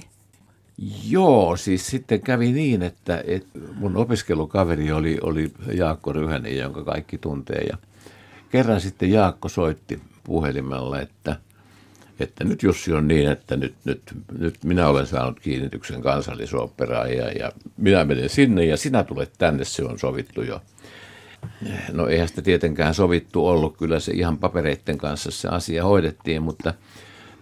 Joo, 1.10 1.58
siis 1.58 1.88
sitten 1.88 2.22
kävi 2.22 2.52
niin, 2.52 2.82
että, 2.82 3.24
että 3.28 3.60
mun 3.76 3.98
opiskelukaveri 3.98 4.92
oli, 4.92 5.18
oli 5.22 5.52
Jaakko 5.74 6.14
Ryhänen, 6.14 6.58
jonka 6.58 6.84
kaikki 6.84 7.18
tuntee. 7.18 7.62
Ja 7.70 7.78
kerran 8.50 8.82
sitten 8.82 9.12
Jaakko 9.12 9.50
soitti 9.50 10.02
puhelimella, 10.24 11.00
että, 11.00 11.36
että 12.20 12.44
nyt 12.44 12.64
Jussi 12.64 12.94
on 12.94 13.08
niin, 13.08 13.32
että 13.32 13.56
nyt, 13.56 13.76
nyt, 13.86 14.02
nyt 14.38 14.64
minä 14.64 14.88
olen 14.88 15.08
saanut 15.08 15.40
kiinnityksen 15.40 16.02
kansallisoperaan 16.02 17.14
ja, 17.14 17.32
ja 17.32 17.52
minä 17.78 18.06
menen 18.06 18.30
sinne 18.30 18.66
ja 18.66 18.78
sinä 18.78 19.04
tulet 19.04 19.32
tänne, 19.38 19.66
se 19.66 19.84
on 19.84 20.00
sovittu 20.00 20.42
jo. 20.42 20.62
No 21.92 22.08
eihän 22.08 22.28
sitä 22.28 22.42
tietenkään 22.42 22.94
sovittu 22.94 23.48
ollut, 23.48 23.78
kyllä 23.78 24.00
se 24.00 24.12
ihan 24.12 24.38
papereiden 24.38 24.98
kanssa 24.98 25.32
se 25.32 25.48
asia 25.48 25.84
hoidettiin, 25.84 26.42
mutta 26.42 26.74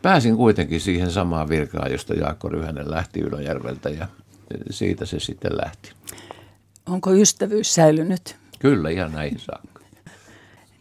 pääsin 0.04 0.38
kuitenkin 0.38 0.82
siihen 0.82 1.12
samaan 1.12 1.50
virkaan, 1.50 1.92
josta 1.92 2.14
Jaakko 2.14 2.50
Ryhänen 2.50 2.92
lähti 2.92 3.20
Ylöjärveltä 3.20 3.90
ja 3.90 4.08
siitä 4.70 5.06
se 5.06 5.20
sitten 5.20 5.52
lähti. 5.58 5.92
Onko 6.86 7.14
ystävyys 7.14 7.76
säilynyt? 7.76 8.36
Kyllä, 8.60 8.90
ihan 8.90 9.12
näihin 9.12 9.40
saakka. 9.40 9.82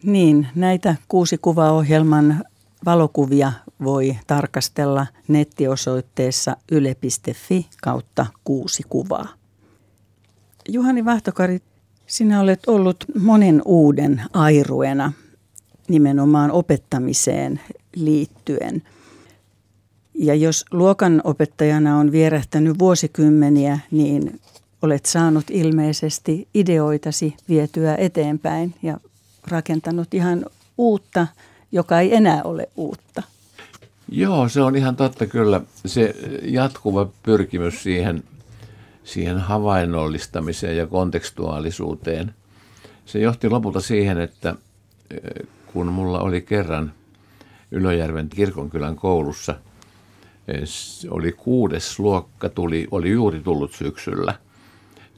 Niin, 0.03 0.47
näitä 0.55 0.95
kuusi 1.07 1.37
kuvaohjelman 1.37 2.43
valokuvia 2.85 3.51
voi 3.83 4.17
tarkastella 4.27 5.07
nettiosoitteessa 5.27 6.57
yle.fi 6.71 7.67
kautta 7.81 8.25
kuusi 8.43 8.83
kuvaa. 8.89 9.27
Juhani 10.69 11.05
Vahtokari, 11.05 11.59
sinä 12.07 12.41
olet 12.41 12.59
ollut 12.67 13.05
monen 13.21 13.61
uuden 13.65 14.21
airuena 14.33 15.13
nimenomaan 15.87 16.51
opettamiseen 16.51 17.61
liittyen. 17.95 18.83
Ja 20.15 20.35
jos 20.35 20.65
luokan 20.71 21.21
opettajana 21.23 21.97
on 21.97 22.11
vierähtänyt 22.11 22.79
vuosikymmeniä, 22.79 23.79
niin 23.91 24.39
olet 24.81 25.05
saanut 25.05 25.45
ilmeisesti 25.49 26.47
ideoitasi 26.53 27.35
vietyä 27.49 27.95
eteenpäin 27.95 28.75
ja 28.81 28.97
rakentanut 29.47 30.13
ihan 30.13 30.45
uutta, 30.77 31.27
joka 31.71 31.99
ei 31.99 32.15
enää 32.15 32.41
ole 32.43 32.69
uutta. 32.75 33.23
Joo, 34.09 34.49
se 34.49 34.61
on 34.61 34.75
ihan 34.75 34.95
totta 34.95 35.25
kyllä. 35.25 35.61
Se 35.85 36.15
jatkuva 36.43 37.09
pyrkimys 37.23 37.83
siihen, 37.83 38.23
siihen 39.03 39.37
havainnollistamiseen 39.37 40.77
ja 40.77 40.87
kontekstuaalisuuteen, 40.87 42.33
se 43.05 43.19
johti 43.19 43.49
lopulta 43.49 43.79
siihen, 43.79 44.17
että 44.17 44.55
eh, 45.11 45.47
kun 45.73 45.87
mulla 45.87 46.19
oli 46.19 46.41
kerran 46.41 46.93
Ylöjärven 47.71 48.29
kirkonkylän 48.29 48.95
koulussa, 48.95 49.55
oli 51.09 51.31
kuudes 51.31 51.99
luokka, 51.99 52.49
tuli, 52.49 52.87
oli 52.91 53.11
juuri 53.11 53.39
tullut 53.39 53.73
syksyllä, 53.73 54.33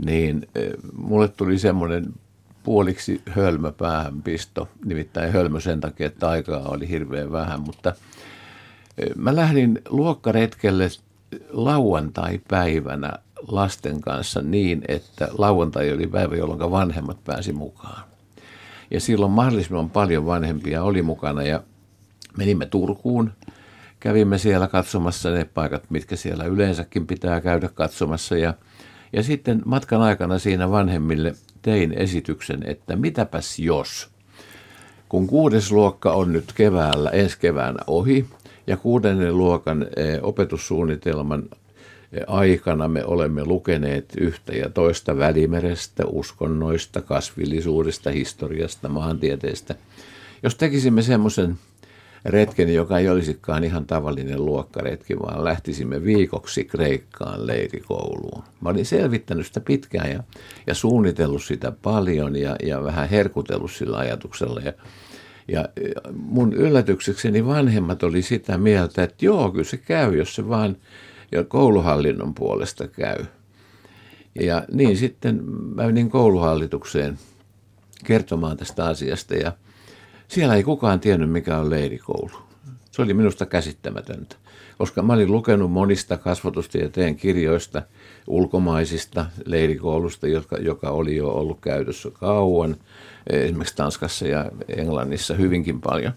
niin 0.06 0.48
eh, 0.56 0.74
mulle 0.98 1.28
tuli 1.28 1.60
semmoinen 1.60 2.14
puoliksi 2.64 3.22
hölmö 3.30 3.72
päähänpisto, 3.72 4.68
nimittäin 4.86 5.34
hölmö 5.34 5.60
sen 5.60 5.82
takia, 5.82 6.08
että 6.08 6.30
aikaa 6.30 6.70
oli 6.70 6.90
hirveän 6.90 7.32
vähän, 7.32 7.62
mutta 7.62 7.94
eh, 8.98 9.16
mä 9.16 9.36
lähdin 9.36 9.82
luokkaretkelle 9.90 10.90
lauantai-päivänä 11.50 13.14
lasten 13.48 14.02
kanssa 14.02 14.42
niin, 14.42 14.82
että 14.88 15.28
lauantai 15.38 15.94
oli 15.94 16.08
päivä, 16.08 16.36
jolloin 16.36 16.72
vanhemmat 16.72 17.24
pääsi 17.24 17.54
mukaan. 17.54 18.04
Ja 18.92 19.00
silloin 19.00 19.32
mahdollisimman 19.32 19.90
paljon 19.90 20.26
vanhempia 20.26 20.84
oli 20.84 21.02
mukana 21.02 21.44
ja 21.44 21.64
menimme 22.38 22.66
Turkuun. 22.66 23.32
Kävimme 24.06 24.38
siellä 24.38 24.68
katsomassa 24.68 25.30
ne 25.30 25.46
paikat, 25.54 25.84
mitkä 25.90 26.16
siellä 26.16 26.44
yleensäkin 26.44 27.08
pitää 27.08 27.42
käydä 27.42 27.70
katsomassa. 27.74 28.38
Ja, 28.38 28.54
ja 29.14 29.24
sitten 29.24 29.62
matkan 29.66 30.02
aikana 30.02 30.40
siinä 30.40 30.72
vanhemmille 30.72 31.36
tein 31.62 31.94
esityksen, 31.94 32.64
että 32.66 32.96
mitäpäs 32.96 33.60
jos, 33.60 34.10
kun 35.10 35.28
kuudes 35.28 35.72
luokka 35.72 36.12
on 36.12 36.34
nyt 36.34 36.54
keväällä, 36.56 37.10
ensi 37.10 37.40
keväänä 37.40 37.80
ohi, 37.88 38.26
ja 38.68 38.78
kuudennen 38.78 39.38
luokan 39.38 39.88
eh, 39.96 40.20
opetussuunnitelman 40.22 41.44
eh, 42.14 42.24
aikana 42.28 42.88
me 42.88 43.06
olemme 43.06 43.46
lukeneet 43.46 44.14
yhtä 44.18 44.54
ja 44.54 44.70
toista 44.70 45.18
välimerestä, 45.18 46.04
uskonnoista, 46.06 47.02
kasvillisuudesta, 47.02 48.12
historiasta, 48.12 48.90
maantieteestä. 48.90 49.76
Jos 50.44 50.56
tekisimme 50.56 51.02
semmoisen 51.02 51.58
retken, 52.26 52.74
joka 52.74 53.00
ei 53.00 53.10
olisikaan 53.10 53.64
ihan 53.64 53.86
tavallinen 53.86 54.46
luokkaretki, 54.46 55.20
vaan 55.20 55.44
lähtisimme 55.44 56.04
viikoksi 56.04 56.64
Kreikkaan 56.64 57.48
leirikouluun. 57.48 58.44
Mä 58.62 58.70
olin 58.70 58.86
selvittänyt 58.86 59.46
sitä 59.46 59.60
pitkään 59.60 60.12
ja, 60.12 60.24
ja 60.68 60.74
suunnitellut 60.74 61.44
sitä 61.44 61.72
paljon 61.82 62.36
ja, 62.36 62.56
ja 62.64 62.84
vähän 62.84 63.10
herkutellut 63.10 63.72
sillä 63.72 63.98
ajatuksella. 63.98 64.60
Ja, 64.60 64.74
ja 65.48 65.70
mun 66.14 66.54
yllätyksekseni 66.54 67.46
vanhemmat 67.46 68.04
oli 68.04 68.22
sitä 68.22 68.58
mieltä, 68.58 69.04
että 69.04 69.26
joo, 69.26 69.52
kyllä 69.52 69.64
se 69.64 69.78
käy, 69.78 70.18
jos 70.18 70.36
se 70.36 70.50
vaan 70.50 70.78
ja 71.32 71.44
kouluhallinnon 71.44 72.34
puolesta 72.34 72.88
käy. 72.88 73.26
Ja 74.42 74.66
niin 74.72 74.98
sitten 74.98 75.44
mä 75.76 75.86
menin 75.86 76.10
kouluhallitukseen 76.10 77.20
kertomaan 78.04 78.58
tästä 78.58 78.86
asiasta 78.86 79.36
ja– 79.36 79.52
siellä 80.28 80.56
ei 80.56 80.64
kukaan 80.64 81.00
tiennyt, 81.00 81.32
mikä 81.32 81.58
on 81.58 81.70
leirikoulu. 81.70 82.32
Se 82.92 83.02
oli 83.02 83.14
minusta 83.14 83.46
käsittämätöntä, 83.46 84.36
koska 84.78 85.02
mä 85.02 85.14
olin 85.14 85.32
lukenut 85.32 85.72
monista 85.72 86.18
kasvatustieteen 86.18 87.16
kirjoista 87.16 87.82
ulkomaisista 88.28 89.26
leirikoulusta, 89.46 90.28
joka, 90.28 90.58
joka 90.58 90.90
oli 90.90 91.16
jo 91.16 91.30
ollut 91.30 91.60
käytössä 91.62 92.10
kauan, 92.14 92.76
esimerkiksi 93.30 93.76
Tanskassa 93.76 94.28
ja 94.28 94.52
Englannissa 94.78 95.34
hyvinkin 95.34 95.82
paljon. 95.82 96.14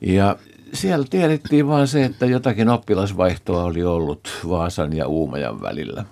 Ja 0.00 0.36
siellä 0.72 1.06
tiedettiin 1.10 1.68
vain 1.68 1.88
se, 1.88 2.04
että 2.04 2.26
jotakin 2.26 2.68
oppilasvaihtoa 2.68 3.64
oli 3.64 3.84
ollut 3.84 4.28
Vaasan 4.48 4.96
ja 4.96 5.06
Uumajan 5.06 5.62
välillä. 5.62 6.04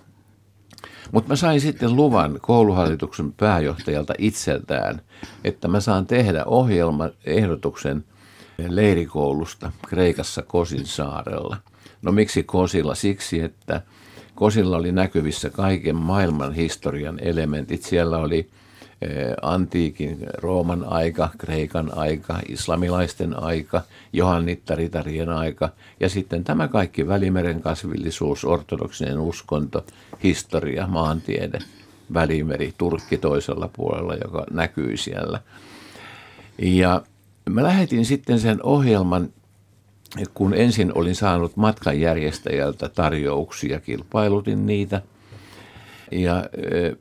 Mutta 1.12 1.28
mä 1.28 1.36
sain 1.36 1.60
sitten 1.60 1.96
luvan 1.96 2.38
kouluhallituksen 2.40 3.32
pääjohtajalta 3.32 4.14
itseltään, 4.18 5.02
että 5.44 5.68
mä 5.68 5.80
saan 5.80 6.06
tehdä 6.06 6.44
ohjelmaehdotuksen 6.44 8.04
leirikoulusta 8.68 9.72
Kreikassa 9.88 10.42
Kosin 10.42 10.86
saarella. 10.86 11.56
No 12.02 12.12
miksi 12.12 12.42
Kosilla? 12.42 12.94
Siksi, 12.94 13.40
että 13.40 13.82
Kosilla 14.34 14.76
oli 14.76 14.92
näkyvissä 14.92 15.50
kaiken 15.50 15.96
maailman 15.96 16.52
historian 16.52 17.18
elementit. 17.22 17.82
Siellä 17.82 18.18
oli 18.18 18.50
antiikin 19.42 20.18
Rooman 20.34 20.84
aika, 20.84 21.28
Kreikan 21.38 21.98
aika, 21.98 22.38
islamilaisten 22.48 23.42
aika, 23.42 23.82
johannittaritarien 24.12 25.28
aika 25.28 25.68
ja 26.00 26.08
sitten 26.08 26.44
tämä 26.44 26.68
kaikki 26.68 27.08
välimeren 27.08 27.62
kasvillisuus, 27.62 28.44
ortodoksinen 28.44 29.18
uskonto, 29.18 29.84
historia, 30.22 30.86
maantiede, 30.86 31.58
välimeri, 32.14 32.74
Turkki 32.78 33.18
toisella 33.18 33.70
puolella, 33.72 34.14
joka 34.14 34.44
näkyy 34.50 34.96
siellä. 34.96 35.40
Ja 36.58 37.02
mä 37.50 37.62
lähetin 37.62 38.04
sitten 38.04 38.40
sen 38.40 38.58
ohjelman, 38.62 39.28
kun 40.34 40.54
ensin 40.54 40.92
olin 40.94 41.14
saanut 41.14 41.56
matkanjärjestäjältä 41.56 42.88
tarjouksia, 42.88 43.80
kilpailutin 43.80 44.66
niitä– 44.66 45.02
ja 46.12 46.44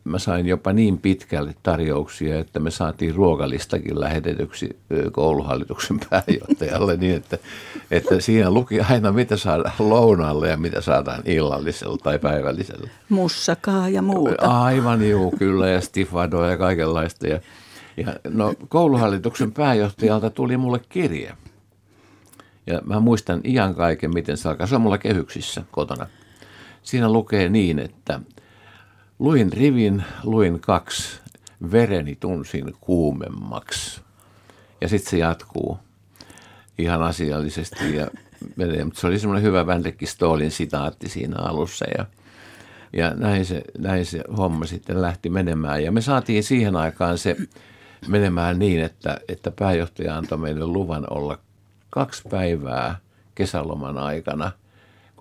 mä 0.04 0.20
sain 0.20 0.48
jopa 0.48 0.74
niin 0.74 0.98
pitkälle 0.98 1.56
tarjouksia, 1.64 2.40
että 2.40 2.60
me 2.60 2.72
saatiin 2.72 3.16
ruokalistakin 3.16 4.00
lähetetyksi 4.00 4.78
kouluhallituksen 5.12 6.00
pääjohtajalle 6.10 6.98
niin, 6.98 7.16
että, 7.16 7.38
että 7.92 8.20
siinä 8.20 8.52
luki 8.52 8.80
aina 8.80 9.12
mitä 9.12 9.38
saadaan 9.38 9.74
lounaalle 9.80 10.50
ja 10.50 10.58
mitä 10.58 10.82
saadaan 10.82 11.22
illallisella 11.26 11.98
tai 11.98 12.20
päivällisellä. 12.20 12.90
Mussakaa 13.10 13.90
ja 13.90 14.02
muuta. 14.02 14.48
Aivan 14.48 15.10
juu, 15.10 15.32
kyllä 15.32 15.70
ja 15.70 15.82
stifadoa 15.82 16.50
ja 16.50 16.58
kaikenlaista. 16.58 17.28
Ja, 17.28 17.40
ja 17.98 18.16
no, 18.30 18.54
kouluhallituksen 18.70 19.52
pääjohtajalta 19.52 20.30
tuli 20.30 20.58
mulle 20.58 20.80
kirje. 20.90 21.34
Ja 22.68 22.82
mä 22.86 23.00
muistan 23.00 23.42
iän 23.44 23.76
kaiken, 23.76 24.14
miten 24.14 24.38
se 24.38 24.50
alkaa. 24.50 24.68
Se 24.68 24.76
on 24.76 24.82
mulla 24.82 24.98
kehyksissä 24.98 25.64
kotona. 25.72 26.08
Siinä 26.84 27.12
lukee 27.12 27.50
niin, 27.50 27.80
että– 27.80 28.20
Luin 29.22 29.54
rivin, 29.54 30.04
luin 30.24 30.60
kaksi, 30.60 31.20
vereni 31.72 32.16
tunsin 32.16 32.76
kuumemmaksi. 32.82 34.02
Ja 34.82 34.90
sitten 34.90 35.12
se 35.12 35.18
jatkuu 35.18 35.80
ihan 36.78 37.02
asiallisesti 37.02 37.96
ja. 37.96 38.08
Mutta 38.86 39.00
se 39.00 39.08
oli 39.08 39.20
semmoinen 39.20 39.44
hyvä 39.44 39.68
Väntekki 39.68 40.06
Stoolin 40.06 40.52
sitaatti 40.52 41.10
siinä 41.10 41.36
alussa 41.40 41.86
ja, 41.98 42.06
ja 42.94 43.14
näin, 43.14 43.46
se, 43.46 43.64
näin 43.78 44.06
se 44.06 44.24
homma 44.38 44.66
sitten 44.66 45.02
lähti 45.02 45.30
menemään. 45.30 45.84
Ja 45.84 45.92
me 45.92 46.02
saatiin 46.02 46.44
siihen 46.44 46.76
aikaan 46.76 47.18
se 47.18 47.38
menemään 48.08 48.60
niin, 48.60 48.82
että, 48.82 49.18
että 49.28 49.52
pääjohtaja 49.52 50.18
antoi 50.18 50.38
meille 50.38 50.66
luvan 50.66 51.06
olla 51.10 51.40
kaksi 51.90 52.24
päivää 52.30 52.96
kesäloman 53.36 53.98
aikana– 53.98 54.52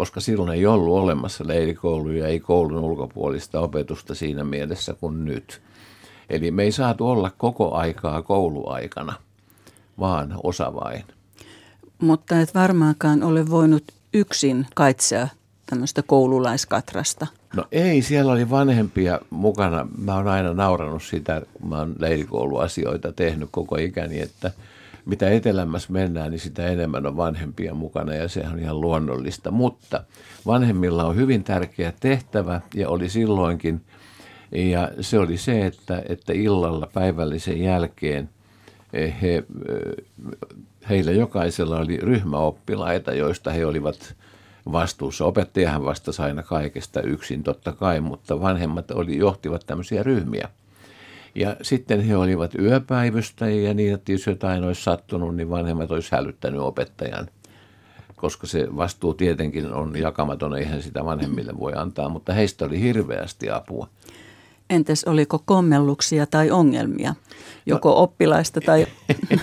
koska 0.01 0.21
silloin 0.21 0.51
ei 0.51 0.67
ollut 0.67 0.99
olemassa 0.99 1.47
leirikouluja, 1.47 2.29
ei 2.29 2.41
koulun 2.41 2.79
ulkopuolista 2.79 3.61
opetusta 3.61 4.15
siinä 4.15 4.45
mielessä 4.45 4.95
kuin 4.95 5.25
nyt. 5.25 5.63
Eli 6.31 6.51
me 6.51 6.63
ei 6.63 6.73
saatu 6.73 7.09
olla 7.09 7.31
koko 7.39 7.75
aikaa 7.75 8.23
kouluaikana, 8.23 9.13
vaan 9.99 10.35
osa 10.43 10.75
vain. 10.75 11.05
Mutta 11.99 12.41
et 12.41 12.55
varmaankaan 12.55 13.23
ole 13.23 13.51
voinut 13.51 13.85
yksin 14.15 14.67
kaitsea 14.75 15.29
tämmöistä 15.67 16.03
koululaiskatrasta. 16.03 17.27
No 17.57 17.65
ei, 17.73 18.03
siellä 18.03 18.33
oli 18.33 18.51
vanhempia 18.51 19.21
mukana. 19.31 19.87
Mä 19.99 20.15
oon 20.15 20.29
aina 20.29 20.55
nauranut 20.55 21.03
sitä, 21.03 21.43
kun 21.55 21.69
mä 21.69 21.79
oon 21.79 21.95
leirikouluasioita 21.99 23.13
tehnyt 23.13 23.49
koko 23.53 23.77
ikäni, 23.77 24.21
että 24.21 24.51
mitä 25.05 25.31
etelämmässä 25.31 25.93
mennään, 25.93 26.31
niin 26.31 26.41
sitä 26.41 26.67
enemmän 26.67 27.07
on 27.07 27.17
vanhempia 27.17 27.75
mukana 27.75 28.15
ja 28.15 28.29
se 28.29 28.45
on 28.53 28.59
ihan 28.59 28.81
luonnollista. 28.81 29.51
Mutta 29.51 30.05
vanhemmilla 30.47 31.05
on 31.05 31.17
hyvin 31.17 31.45
tärkeä 31.45 31.93
tehtävä 32.01 32.61
ja 32.75 32.89
oli 32.89 33.09
silloinkin, 33.09 33.81
ja 34.53 34.91
se 35.01 35.19
oli 35.19 35.37
se, 35.37 35.67
että, 35.67 36.03
että 36.09 36.33
illalla 36.33 36.89
päivällisen 36.95 37.63
jälkeen 37.63 38.29
eh, 38.93 39.23
he, 39.23 39.37
eh, 39.37 39.45
heillä 40.89 41.13
jokaisella 41.13 41.79
oli 41.79 41.97
ryhmäoppilaita, 41.97 43.15
joista 43.15 43.51
he 43.51 43.67
olivat 43.67 44.15
vastuussa. 44.73 45.25
Opettajahan 45.25 45.85
vastasi 45.85 46.23
aina 46.23 46.43
kaikesta 46.43 47.03
yksin 47.03 47.43
totta 47.43 47.73
kai, 47.73 48.01
mutta 48.01 48.41
vanhemmat 48.41 48.91
oli, 48.91 49.17
johtivat 49.17 49.67
tämmöisiä 49.67 50.03
ryhmiä. 50.03 50.49
Ja 51.35 51.57
sitten 51.63 52.01
he 52.01 52.17
olivat 52.17 52.55
yöpäivystäjiä 52.55 53.69
ja 53.69 53.75
niin, 53.75 53.95
että 53.95 54.13
jos 54.13 54.27
jotain 54.27 54.65
olisi 54.65 54.83
sattunut, 54.83 55.37
niin 55.37 55.51
vanhemmat 55.51 55.91
olisi 55.91 56.13
hälyttänyt 56.13 56.61
opettajan. 56.61 57.29
Koska 58.17 58.47
se 58.47 58.69
vastuu 58.77 59.15
tietenkin 59.15 59.73
on 59.73 59.97
jakamaton, 59.97 60.57
eihän 60.57 60.83
sitä 60.83 61.05
vanhemmille 61.05 61.53
voi 61.59 61.73
antaa, 61.77 62.09
mutta 62.09 62.33
heistä 62.33 62.65
oli 62.65 62.81
hirveästi 62.81 63.51
apua. 63.51 63.89
Entäs 64.71 65.05
oliko 65.05 65.43
kommelluksia 65.45 66.27
tai 66.27 66.51
ongelmia, 66.51 67.15
joko 67.67 67.89
no, 67.89 67.97
oppilaista 67.97 68.61
tai 68.61 68.87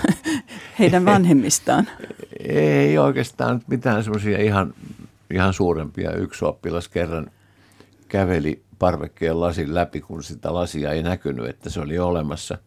heidän 0.78 1.04
vanhemmistaan? 1.04 1.88
Ei 2.48 2.98
oikeastaan 2.98 3.62
mitään 3.66 4.04
semmoisia 4.04 4.38
ihan, 4.38 4.74
ihan 5.30 5.52
suurempia. 5.52 6.12
Yksi 6.12 6.44
oppilas 6.44 6.88
kerran 6.88 7.30
käveli 8.08 8.62
parvekkeen 8.78 9.40
lasin 9.40 9.74
läpi, 9.74 10.00
kun 10.00 10.22
sitä 10.22 10.54
lasia 10.54 10.92
ei 10.92 11.02
näkynyt, 11.02 11.48
että 11.48 11.70
se 11.70 11.80
oli 11.80 11.98
olemassa. 11.98 12.58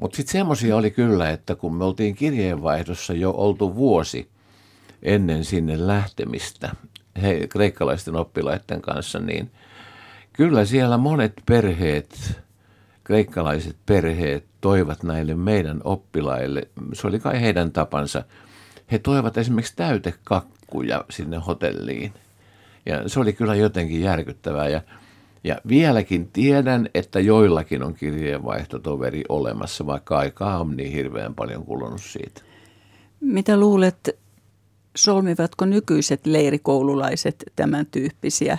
Mutta 0.00 0.16
sitten 0.16 0.32
semmoisia 0.32 0.76
oli 0.76 0.90
kyllä, 0.90 1.30
että 1.30 1.54
kun 1.54 1.74
me 1.74 1.84
oltiin 1.84 2.14
kirjeenvaihdossa 2.14 3.12
jo 3.12 3.30
oltu 3.30 3.74
vuosi 3.74 4.28
ennen 5.02 5.44
sinne 5.44 5.86
lähtemistä 5.86 6.70
he, 7.22 7.46
kreikkalaisten 7.48 8.16
oppilaiden 8.16 8.82
kanssa, 8.82 9.18
niin 9.18 9.50
kyllä 10.32 10.64
siellä 10.64 10.98
monet 10.98 11.32
perheet, 11.46 12.40
kreikkalaiset 13.04 13.76
perheet 13.86 14.44
toivat 14.60 15.02
näille 15.02 15.34
meidän 15.34 15.80
oppilaille, 15.84 16.68
se 16.92 17.06
oli 17.06 17.20
kai 17.20 17.40
heidän 17.40 17.72
tapansa, 17.72 18.22
he 18.92 18.98
toivat 18.98 19.36
esimerkiksi 19.36 19.76
täytekakkuja 19.76 21.04
sinne 21.10 21.36
hotelliin– 21.36 22.12
ja 22.88 23.08
se 23.08 23.20
oli 23.20 23.32
kyllä 23.32 23.54
jotenkin 23.54 24.00
järkyttävää. 24.00 24.68
Ja, 24.68 24.80
ja 25.44 25.60
vieläkin 25.68 26.28
tiedän, 26.32 26.88
että 26.94 27.20
joillakin 27.20 27.82
on 27.82 27.94
kirjeenvaihtotoveri 27.94 29.24
olemassa, 29.28 29.86
vaikka 29.86 30.18
aikaa 30.18 30.60
on 30.60 30.76
niin 30.76 30.92
hirveän 30.92 31.34
paljon 31.34 31.64
kulunut 31.64 32.00
siitä. 32.00 32.42
Mitä 33.20 33.56
luulet, 33.56 34.16
solmivatko 34.96 35.64
nykyiset 35.64 36.26
leirikoululaiset 36.26 37.44
tämän 37.56 37.86
tyyppisiä 37.86 38.58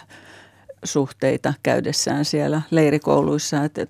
suhteita 0.83 1.53
käydessään 1.63 2.25
siellä 2.25 2.61
leirikouluissa? 2.71 3.63
Että 3.63 3.87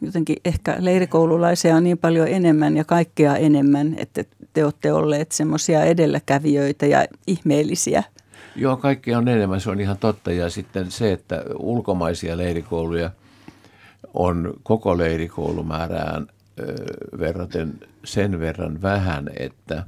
jotenkin 0.00 0.36
ehkä 0.44 0.76
leirikoululaisia 0.78 1.76
on 1.76 1.84
niin 1.84 1.98
paljon 1.98 2.28
enemmän 2.28 2.76
ja 2.76 2.84
kaikkea 2.84 3.36
enemmän, 3.36 3.94
että 3.98 4.24
te 4.52 4.64
olette 4.64 4.92
olleet 4.92 5.32
semmoisia 5.32 5.84
edelläkävijöitä 5.84 6.86
ja 6.86 7.06
ihmeellisiä– 7.26 8.02
Joo, 8.58 8.76
kaikki 8.76 9.14
on 9.14 9.28
enemmän, 9.28 9.60
se 9.60 9.70
on 9.70 9.80
ihan 9.80 9.98
totta. 9.98 10.32
Ja 10.32 10.50
sitten 10.50 10.90
se, 10.90 11.12
että 11.12 11.44
ulkomaisia 11.58 12.36
leirikouluja 12.36 13.10
on 14.14 14.54
koko 14.62 14.98
leirikoulumäärään 14.98 16.26
verraten 17.18 17.80
sen 18.04 18.40
verran 18.40 18.82
vähän, 18.82 19.30
että 19.36 19.84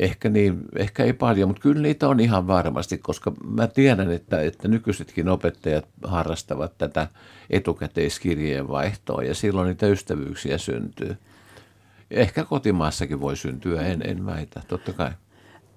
ehkä, 0.00 0.28
niin, 0.28 0.58
ehkä 0.76 1.04
ei 1.04 1.12
paljon, 1.12 1.48
mutta 1.48 1.62
kyllä 1.62 1.82
niitä 1.82 2.08
on 2.08 2.20
ihan 2.20 2.46
varmasti, 2.46 2.98
koska 2.98 3.32
mä 3.44 3.66
tiedän, 3.66 4.10
että, 4.10 4.40
että 4.40 4.68
nykyisetkin 4.68 5.28
opettajat 5.28 5.88
harrastavat 6.04 6.78
tätä 6.78 7.08
etukäteiskirjeen 7.50 8.68
vaihtoa 8.68 9.22
ja 9.22 9.34
silloin 9.34 9.68
niitä 9.68 9.86
ystävyyksiä 9.86 10.58
syntyy. 10.58 11.16
Ehkä 12.10 12.44
kotimaassakin 12.44 13.20
voi 13.20 13.36
syntyä, 13.36 13.82
en, 13.82 14.02
en 14.04 14.26
väitä, 14.26 14.62
totta 14.68 14.92
kai. 14.92 15.10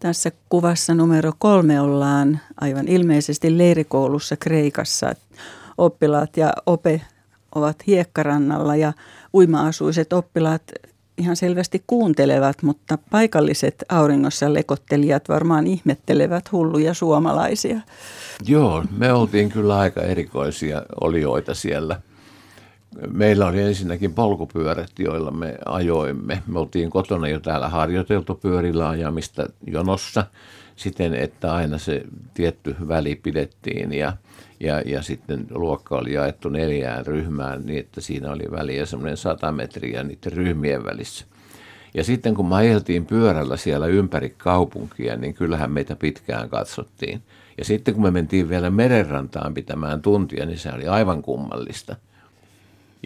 Tässä 0.02 0.32
kuvassa 0.50 0.94
numero 0.94 1.32
kolme 1.38 1.82
ollaan 1.82 2.40
aivan 2.62 2.88
ilmeisesti 2.88 3.58
leirikoulussa 3.58 4.38
Kreikassa. 4.38 5.14
Oppilaat 5.78 6.38
ja 6.38 6.54
ope 6.66 7.02
ovat 7.56 7.88
hiekkarannalla 7.88 8.76
ja 8.76 8.94
uima-asuiset 9.34 10.14
oppilaat 10.14 10.62
ihan 11.18 11.36
selvästi 11.36 11.84
kuuntelevat, 11.88 12.64
mutta 12.64 12.98
paikalliset 13.12 13.84
auringossa 13.90 14.54
lekottelijat 14.54 15.30
varmaan 15.30 15.68
ihmettelevät 15.68 16.52
hulluja 16.52 16.94
suomalaisia. 16.94 17.80
Joo, 18.46 18.84
me 18.98 19.14
oltiin 19.14 19.50
kyllä 19.50 19.78
aika 19.78 20.02
erikoisia 20.02 20.84
olioita 21.02 21.54
siellä– 21.54 22.02
Meillä 23.12 23.48
oli 23.48 23.62
ensinnäkin 23.62 24.14
polkupyörät, 24.14 24.92
joilla 25.00 25.32
me 25.32 25.58
ajoimme. 25.66 26.44
Me 26.48 26.60
oltiin 26.60 26.90
kotona 26.90 27.28
jo 27.28 27.40
täällä 27.40 27.70
harjoiteltu 27.70 28.36
pyörillä 28.36 28.90
ajamista 28.90 29.46
jonossa 29.68 30.26
siten, 30.76 31.14
että 31.14 31.54
aina 31.54 31.78
se 31.78 32.04
tietty 32.34 32.76
väli 32.88 33.16
pidettiin 33.16 33.94
ja, 33.94 34.14
ja, 34.60 34.82
ja 34.82 35.02
sitten 35.02 35.48
luokka 35.50 35.98
oli 35.98 36.14
jaettu 36.14 36.50
neljään 36.50 37.06
ryhmään 37.06 37.66
niin, 37.66 37.80
että 37.80 38.02
siinä 38.02 38.32
oli 38.32 38.44
väliä 38.52 38.86
semmoinen 38.86 39.18
sata 39.18 39.52
metriä 39.52 40.04
niiden 40.04 40.34
ryhmien 40.34 40.86
välissä. 40.86 41.26
Ja 41.94 42.04
sitten 42.04 42.36
kun 42.36 42.50
me 42.50 42.56
ajeltiin 42.56 43.06
pyörällä 43.06 43.58
siellä 43.58 43.88
ympäri 43.88 44.30
kaupunkia, 44.38 45.16
niin 45.16 45.34
kyllähän 45.34 45.72
meitä 45.72 45.96
pitkään 45.96 46.50
katsottiin. 46.50 47.22
Ja 47.58 47.66
sitten 47.66 47.94
kun 47.94 48.04
me 48.04 48.12
mentiin 48.12 48.50
vielä 48.50 48.70
merenrantaan 48.70 49.54
pitämään 49.54 50.02
tuntia, 50.02 50.46
niin 50.46 50.60
se 50.60 50.72
oli 50.72 50.88
aivan 50.88 51.22
kummallista– 51.22 51.96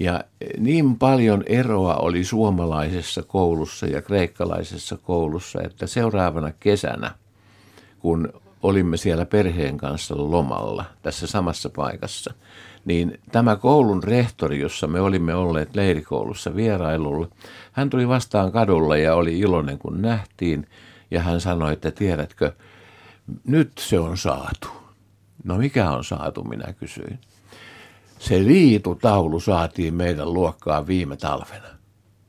ja 0.02 0.24
niin 0.58 0.98
paljon 0.98 1.44
eroa 1.46 1.96
oli 1.96 2.24
suomalaisessa 2.24 3.24
koulussa 3.24 3.86
ja 3.86 4.02
kreikkalaisessa 4.02 4.98
koulussa, 4.98 5.62
että 5.62 5.88
seuraavana 5.88 6.52
kesänä, 6.60 7.12
kun 8.00 8.34
olimme 8.64 8.98
siellä 8.98 9.26
perheen 9.26 9.78
kanssa 9.78 10.16
lomalla 10.18 10.86
tässä 11.02 11.28
samassa 11.28 11.70
paikassa, 11.70 12.34
niin 12.86 13.20
tämä 13.32 13.56
koulun 13.56 14.04
rehtori, 14.04 14.60
jossa 14.60 14.88
me 14.88 15.02
olimme 15.02 15.36
olleet 15.36 15.76
leirikoulussa 15.76 16.56
vierailulla, 16.56 17.28
hän 17.72 17.90
tuli 17.90 18.08
vastaan 18.08 18.52
kadulla 18.52 18.98
ja 18.98 19.16
oli 19.16 19.40
iloinen 19.40 19.78
kun 19.78 20.02
nähtiin 20.02 20.68
ja 21.12 21.22
hän 21.22 21.42
sanoi, 21.42 21.74
että 21.74 21.92
tiedätkö, 21.92 22.52
nyt 23.44 23.72
se 23.80 24.00
on 24.00 24.18
saatu. 24.18 24.68
No 25.44 25.58
mikä 25.58 25.92
on 25.92 26.04
saatu, 26.04 26.44
minä 26.44 26.74
kysyin 26.74 27.20
se 28.20 28.44
liitutaulu 28.44 29.40
saatiin 29.40 29.94
meidän 29.94 30.34
luokkaan 30.34 30.88
viime 30.88 31.18
talvena. 31.18 31.68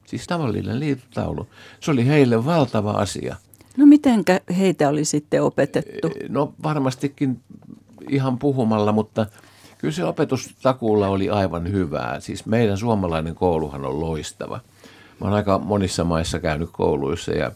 Siis 0.07 0.27
tavallinen 0.27 0.81
liitutaulu. 0.81 1.49
Se 1.81 1.91
oli 1.91 2.07
heille 2.07 2.45
valtava 2.45 2.91
asia. 2.91 3.37
No 3.77 3.87
miten 3.87 4.25
heitä 4.59 4.89
oli 4.89 5.05
sitten 5.05 5.43
opetettu? 5.43 6.11
No 6.29 6.55
varmastikin 6.63 7.41
ihan 8.11 8.39
puhumalla, 8.39 8.93
mutta 8.93 9.27
kyllä 9.79 9.93
se 9.93 10.05
opetustakuulla 10.05 11.09
oli 11.09 11.31
aivan 11.31 11.73
hyvää. 11.73 12.21
Siis 12.21 12.47
meidän 12.47 12.79
suomalainen 12.79 13.35
kouluhan 13.35 13.85
on 13.85 14.01
loistava. 14.01 14.61
Mä 15.21 15.27
oon 15.27 15.33
aika 15.33 15.59
monissa 15.59 16.05
maissa 16.05 16.39
käynyt 16.39 16.69
kouluissa 16.73 17.33
ja, 17.33 17.53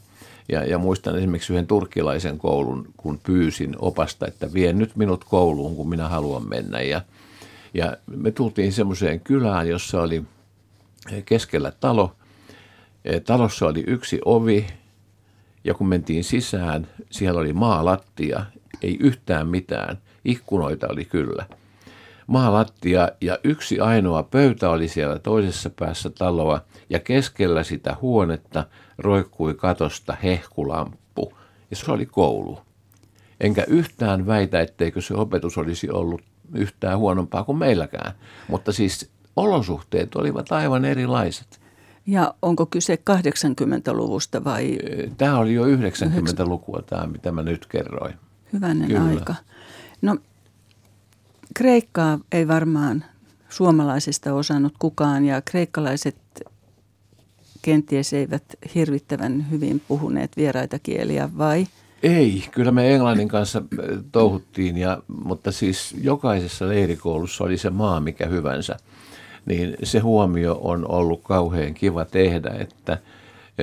ja, 0.48 0.64
ja 0.64 0.78
muistan 0.78 1.18
esimerkiksi 1.18 1.52
yhden 1.52 1.66
turkkilaisen 1.66 2.38
koulun, 2.38 2.88
kun 2.96 3.20
pyysin 3.22 3.76
opasta, 3.78 4.26
että 4.26 4.52
vie 4.52 4.72
nyt 4.72 4.96
minut 4.96 5.24
kouluun, 5.24 5.76
kun 5.76 5.88
minä 5.88 6.08
haluan 6.08 6.48
mennä. 6.48 6.80
Ja– 6.80 7.02
ja 7.74 7.96
me 8.06 8.30
tultiin 8.30 8.72
semmoiseen 8.72 9.20
kylään, 9.20 9.68
jossa 9.68 10.02
oli 10.02 10.24
keskellä 11.24 11.72
talo. 11.80 12.16
E, 13.04 13.20
talossa 13.20 13.66
oli 13.66 13.84
yksi 13.86 14.20
ovi 14.24 14.66
ja 15.64 15.74
kun 15.74 15.88
mentiin 15.88 16.24
sisään, 16.24 16.88
siellä 17.10 17.40
oli 17.40 17.52
maalattia, 17.52 18.44
ei 18.82 18.96
yhtään 19.00 19.48
mitään. 19.48 19.98
Ikkunoita 20.24 20.86
oli 20.90 21.04
kyllä. 21.04 21.46
Maalattia 22.26 23.08
ja 23.20 23.38
yksi 23.44 23.80
ainoa 23.80 24.22
pöytä 24.22 24.70
oli 24.70 24.88
siellä 24.88 25.18
toisessa 25.18 25.70
päässä 25.70 26.10
taloa 26.10 26.60
ja 26.90 26.98
keskellä 26.98 27.62
sitä 27.62 27.96
huonetta 28.00 28.66
roikkui 28.98 29.54
katosta 29.54 30.16
hehkulamppu 30.22 31.32
ja 31.70 31.76
se 31.76 31.92
oli 31.92 32.06
koulu. 32.06 32.60
Enkä 33.40 33.64
yhtään 33.68 34.26
väitä, 34.26 34.60
etteikö 34.60 35.00
se 35.00 35.14
opetus 35.14 35.58
olisi 35.58 35.90
ollut 35.90 36.22
yhtään 36.54 36.98
huonompaa 36.98 37.44
kuin 37.44 37.58
meilläkään. 37.58 38.12
Mutta 38.48 38.72
siis 38.72 39.10
olosuhteet 39.36 40.14
olivat 40.14 40.52
aivan 40.52 40.84
erilaiset. 40.84 41.60
Ja 42.06 42.34
onko 42.42 42.66
kyse 42.66 42.98
80-luvusta 43.10 44.44
vai? 44.44 44.78
Tämä 45.16 45.38
oli 45.38 45.54
jo 45.54 45.64
90-lukua 45.66 46.82
tämä, 46.86 47.06
mitä 47.06 47.32
mä 47.32 47.42
nyt 47.42 47.66
kerroin. 47.66 48.14
Hyvänen 48.52 48.88
Kyllä. 48.88 49.04
aika. 49.04 49.34
No 50.02 50.16
Kreikkaa 51.54 52.18
ei 52.32 52.48
varmaan 52.48 53.04
suomalaisista 53.48 54.34
osannut 54.34 54.74
kukaan 54.78 55.24
ja 55.24 55.42
kreikkalaiset 55.42 56.16
kenties 57.62 58.12
eivät 58.12 58.44
hirvittävän 58.74 59.50
hyvin 59.50 59.82
puhuneet 59.88 60.36
vieraita 60.36 60.78
kieliä 60.78 61.30
vai? 61.38 61.66
Ei, 62.02 62.44
kyllä 62.50 62.70
me 62.70 62.94
englannin 62.94 63.28
kanssa 63.28 63.58
äh, 63.58 64.04
touhuttiin, 64.12 64.76
ja, 64.76 65.02
mutta 65.24 65.52
siis 65.52 65.96
jokaisessa 66.00 66.68
leirikoulussa 66.68 67.44
oli 67.44 67.58
se 67.58 67.70
maa 67.70 68.00
mikä 68.00 68.26
hyvänsä. 68.26 68.76
Niin 69.46 69.76
se 69.82 69.98
huomio 69.98 70.58
on 70.62 70.90
ollut 70.90 71.20
kauhean 71.22 71.74
kiva 71.74 72.04
tehdä, 72.04 72.50
että– 72.58 72.98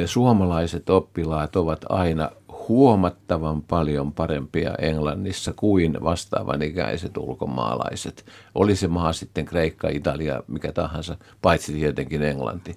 suomalaiset 0.05 0.89
oppilaat 0.89 1.55
ovat 1.55 1.85
aina 1.89 2.29
huomattavan 2.67 3.61
paljon 3.61 4.13
parempia 4.13 4.75
Englannissa 4.79 5.53
kuin 5.55 5.97
vastaavan 6.03 6.61
ikäiset 6.61 7.17
ulkomaalaiset. 7.17 8.25
Oli 8.55 8.75
se 8.75 8.87
maa 8.87 9.13
sitten 9.13 9.45
Kreikka, 9.45 9.89
Italia, 9.89 10.43
mikä 10.47 10.71
tahansa, 10.71 11.17
paitsi 11.41 11.73
tietenkin 11.73 12.23
Englanti. 12.23 12.75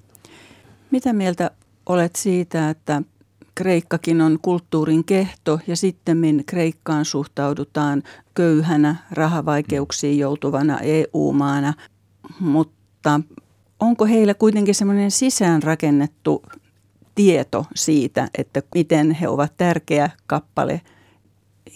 Mitä 0.90 1.12
mieltä 1.12 1.50
olet 1.86 2.16
siitä, 2.16 2.70
että 2.70 3.02
Kreikkakin 3.60 4.20
on 4.20 4.38
kulttuurin 4.42 5.04
kehto 5.04 5.60
ja 5.66 5.76
sitten 5.76 6.44
Kreikkaan 6.46 7.04
suhtaudutaan 7.04 8.02
köyhänä, 8.34 8.96
rahavaikeuksiin 9.10 10.18
joutuvana 10.18 10.78
EU-maana, 10.78 11.74
mutta 12.38 13.20
onko 13.80 14.06
heillä 14.06 14.34
kuitenkin 14.34 14.74
semmoinen 14.74 15.10
sisäänrakennettu 15.10 16.42
tieto 17.14 17.66
siitä, 17.74 18.28
että 18.38 18.62
miten 18.74 19.10
he 19.10 19.28
ovat 19.28 19.52
tärkeä 19.56 20.10
kappale 20.26 20.80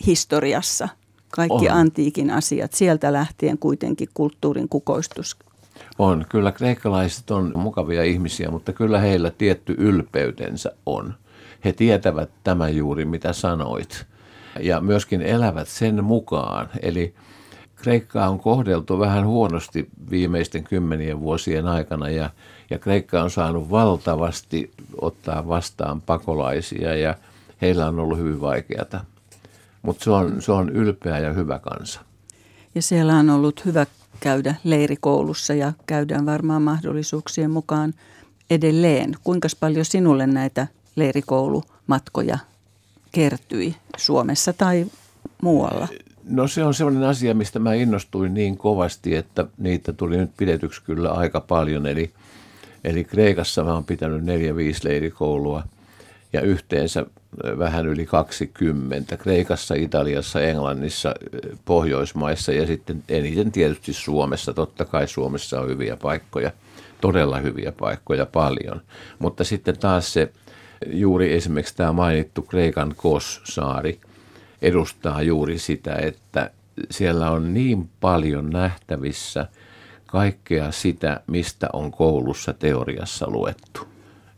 historiassa. 0.07 0.89
Kaikki 1.33 1.69
on. 1.69 1.77
antiikin 1.77 2.31
asiat, 2.31 2.73
sieltä 2.73 3.13
lähtien 3.13 3.59
kuitenkin 3.59 4.09
kulttuurin 4.15 4.69
kukoistus. 4.69 5.37
On, 5.99 6.27
kyllä 6.29 6.53
kreikkalaiset 6.53 7.31
on 7.31 7.53
mukavia 7.57 8.05
ihmisiä, 8.05 8.51
mutta 8.51 8.73
kyllä 8.73 9.01
heillä 9.01 9.31
tietty 9.31 9.75
ylpeytensä 9.79 10.73
on. 10.87 11.15
He 11.65 11.73
tietävät 11.73 12.31
tämän 12.45 12.77
juuri, 12.77 13.05
mitä 13.05 13.33
sanoit. 13.33 14.07
Ja 14.61 14.81
myöskin 14.81 15.23
elävät 15.23 15.69
sen 15.69 16.05
mukaan. 16.05 16.69
Eli 16.83 17.15
Kreikkaa 17.77 18.29
on 18.29 18.41
kohdeltu 18.41 18.99
vähän 18.99 19.27
huonosti 19.27 19.89
viimeisten 20.11 20.65
kymmenien 20.65 21.21
vuosien 21.21 21.67
aikana 21.67 22.09
ja 22.09 22.31
ja 22.71 22.79
Kreikka 22.79 23.23
on 23.23 23.31
saanut 23.31 23.71
valtavasti 23.71 24.71
ottaa 25.01 25.49
vastaan 25.49 26.01
pakolaisia 26.01 26.97
ja 26.97 27.15
heillä 27.63 27.87
on 27.87 27.99
ollut 27.99 28.19
hyvin 28.19 28.41
vaikeata. 28.41 29.01
Mutta 29.83 30.05
se 30.05 30.11
on, 30.11 30.43
se 30.43 30.53
on 30.53 30.69
ylpeä 30.69 31.19
ja 31.19 31.33
hyvä 31.33 31.59
kansa. 31.59 32.01
Ja 32.75 32.83
siellä 32.83 33.17
on 33.17 33.31
ollut 33.31 33.65
hyvä 33.65 33.87
käydä 34.21 34.55
leirikoulussa 34.65 35.55
ja 35.55 35.73
käydään 35.87 36.27
varmaan 36.27 36.63
mahdollisuuksien 36.63 37.51
mukaan 37.51 37.95
edelleen. 38.51 39.15
Kuinka 39.25 39.49
paljon 39.61 39.85
sinulle 39.85 40.27
näitä 40.27 40.67
leirikoulumatkoja 40.97 42.39
kertyi 43.13 43.77
Suomessa 43.97 44.53
tai 44.53 44.87
muualla? 45.43 45.89
No 46.25 46.49
se 46.49 46.65
on 46.65 46.75
sellainen 46.75 47.05
asia, 47.05 47.35
mistä 47.35 47.59
mä 47.59 47.75
innostuin 47.75 48.35
niin 48.35 48.57
kovasti, 48.57 49.17
että 49.17 49.47
niitä 49.59 49.93
tuli 49.93 50.17
nyt 50.17 50.31
pidetyksi 50.37 50.83
kyllä 50.83 51.13
aika 51.13 51.41
paljon. 51.41 51.87
Eli 51.87 52.13
Eli 52.85 53.05
Kreikassa 53.05 53.65
mä 53.65 53.75
oon 53.75 53.85
pitänyt 53.85 54.25
neljä 54.25 54.57
viisi 54.57 54.89
leirikoulua 54.89 55.63
ja 56.33 56.41
yhteensä 56.41 57.07
vähän 57.59 57.87
yli 57.87 58.07
20. 58.07 59.17
Kreikassa, 59.17 59.75
Italiassa, 59.75 60.41
Englannissa, 60.41 61.15
Pohjoismaissa 61.65 62.53
ja 62.53 62.67
sitten 62.67 63.05
eniten 63.09 63.53
tietysti 63.53 63.93
Suomessa. 63.93 64.53
Totta 64.53 64.85
kai 64.85 65.09
Suomessa 65.09 65.61
on 65.61 65.69
hyviä 65.69 65.97
paikkoja, 65.97 66.51
todella 67.01 67.39
hyviä 67.39 67.73
paikkoja 67.73 68.27
paljon. 68.27 68.81
Mutta 69.19 69.45
sitten 69.45 69.79
taas 69.79 70.13
se 70.13 70.33
juuri 70.87 71.35
esimerkiksi 71.35 71.77
tämä 71.77 71.93
mainittu 71.93 72.43
Kreikan 72.43 72.95
Kos-saari 72.97 74.01
edustaa 74.63 75.23
juuri 75.23 75.59
sitä, 75.59 75.95
että 75.95 76.51
siellä 76.91 77.31
on 77.31 77.55
niin 77.55 77.89
paljon 78.01 78.51
nähtävissä– 78.51 79.47
kaikkea 80.15 80.73
sitä, 80.73 81.21
mistä 81.27 81.69
on 81.73 81.91
koulussa 81.91 82.53
teoriassa 82.53 83.31
luettu. 83.31 83.81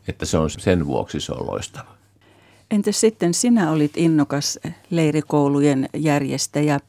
Että 0.07 0.25
se 0.25 0.37
on 0.37 0.49
sen 0.49 0.87
vuoksi 0.87 1.19
se 1.19 1.31
on 1.31 1.47
loistava. 1.47 1.95
Entäs 2.71 2.99
sitten 2.99 3.33
sinä 3.33 3.71
olit 3.71 3.97
innokas 3.97 4.59
leirikoulujen 4.89 5.89
järjestäjä. 5.93 6.79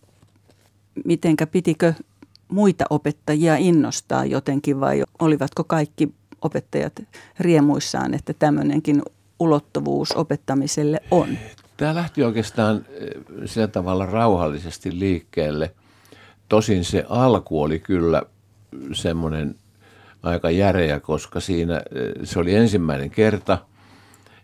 Mitenkä 1.05 1.47
pitikö 1.47 1.95
muita 2.49 2.85
opettajia 2.91 3.57
innostaa 3.57 4.25
jotenkin 4.25 4.81
vai 4.81 5.03
olivatko 5.19 5.65
kaikki 5.65 6.15
opettajat 6.43 7.03
riemuissaan, 7.41 8.15
että 8.15 8.33
tämmöinenkin 8.33 9.03
ulottuvuus 9.41 10.13
opettamiselle 10.13 11.01
on? 11.11 11.29
Tämä 11.77 11.95
lähti 11.95 12.23
oikeastaan 12.23 12.85
eh, 12.91 13.09
sillä 13.45 13.69
tavalla 13.69 14.07
rauhallisesti 14.07 14.99
liikkeelle. 14.99 15.75
Tosin 16.49 16.85
se 16.85 17.05
alku 17.09 17.63
oli 17.63 17.79
kyllä 17.79 18.23
semmoinen 18.93 19.55
aika 20.23 20.51
järeä, 20.51 21.01
koska 21.01 21.41
siinä 21.41 21.77
eh, 21.77 22.13
se 22.25 22.39
oli 22.39 22.55
ensimmäinen 22.55 23.11
kerta 23.11 23.59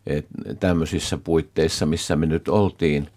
että 0.06 0.54
tämmöisissä 0.60 1.18
puitteissa, 1.18 1.86
missä 1.86 2.16
me 2.16 2.26
nyt 2.26 2.48
oltiin, 2.48 3.08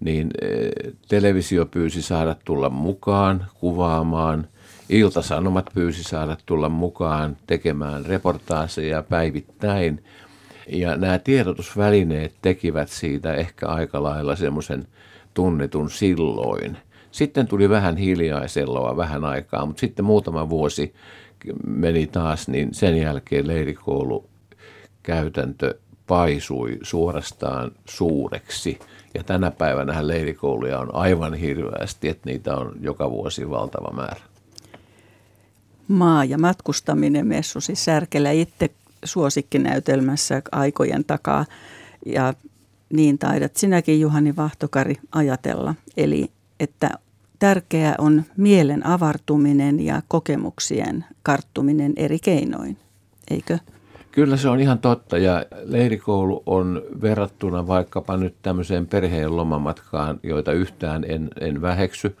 niin 0.00 0.30
eh, 0.42 0.92
televisio 1.08 1.66
pyysi 1.66 2.02
saada 2.02 2.36
tulla 2.44 2.70
mukaan 2.70 3.46
kuvaamaan, 3.54 4.48
Iltasanomat 4.88 5.66
pyysi 5.74 6.02
saada 6.02 6.36
tulla 6.46 6.68
mukaan 6.68 7.36
tekemään 7.46 8.06
reportaaseja 8.06 9.02
päivittäin. 9.02 10.04
Ja 10.68 10.96
nämä 10.96 11.18
tiedotusvälineet 11.18 12.34
tekivät 12.42 12.88
siitä 12.88 13.34
ehkä 13.34 13.66
aika 13.66 14.02
lailla 14.02 14.36
semmoisen 14.36 14.86
tunnetun 15.34 15.90
silloin– 15.90 16.78
sitten 17.10 17.46
tuli 17.46 17.68
vähän 17.68 17.96
hiljaiselloa 17.96 18.96
vähän 18.96 19.24
aikaa, 19.24 19.66
mutta 19.66 19.80
sitten 19.80 20.04
muutama 20.04 20.48
vuosi 20.48 20.94
meni 21.66 22.06
taas, 22.06 22.48
niin 22.48 22.74
sen 22.74 22.96
jälkeen 22.96 23.46
leirikoulu 23.46 24.28
käytäntö 25.02 25.78
paisui 26.06 26.78
suorastaan 26.82 27.70
suureksi. 27.88 28.78
Ja 29.14 29.22
tänä 29.24 29.50
päivänä 29.50 30.06
leirikouluja 30.06 30.78
on 30.78 30.94
aivan 30.94 31.34
hirveästi, 31.34 32.08
että 32.08 32.30
niitä 32.30 32.56
on 32.56 32.72
joka 32.80 33.10
vuosi 33.10 33.50
valtava 33.50 33.96
määrä. 33.96 34.20
Maa- 35.88 36.24
ja 36.24 36.38
matkustaminen 36.38 37.26
messusi 37.26 37.74
Särkelä 37.74 38.30
itse 38.30 38.70
suosikkinäytelmässä 39.04 40.42
aikojen 40.52 41.04
takaa. 41.04 41.44
Ja 42.06 42.34
niin 42.92 43.18
taidat 43.18 43.56
sinäkin 43.56 44.00
Juhani 44.00 44.36
Vahtokari 44.36 44.94
ajatella. 45.12 45.74
Eli 45.96 46.30
että 46.60 46.90
tärkeää 47.38 47.94
on 47.98 48.24
mielen 48.36 48.86
avartuminen 48.86 49.80
ja 49.80 50.02
kokemuksien 50.08 51.04
karttuminen 51.22 51.92
eri 51.96 52.18
keinoin, 52.18 52.76
eikö? 53.30 53.58
Kyllä 54.12 54.36
se 54.36 54.48
on 54.48 54.60
ihan 54.60 54.78
totta 54.78 55.18
ja 55.18 55.44
leirikoulu 55.62 56.42
on 56.46 56.82
verrattuna 57.02 57.66
vaikkapa 57.66 58.16
nyt 58.16 58.34
tämmöiseen 58.42 58.86
perheen 58.86 59.36
lomamatkaan, 59.36 60.20
joita 60.22 60.52
yhtään 60.52 61.04
en, 61.08 61.30
en 61.40 61.62
väheksy. 61.62 62.16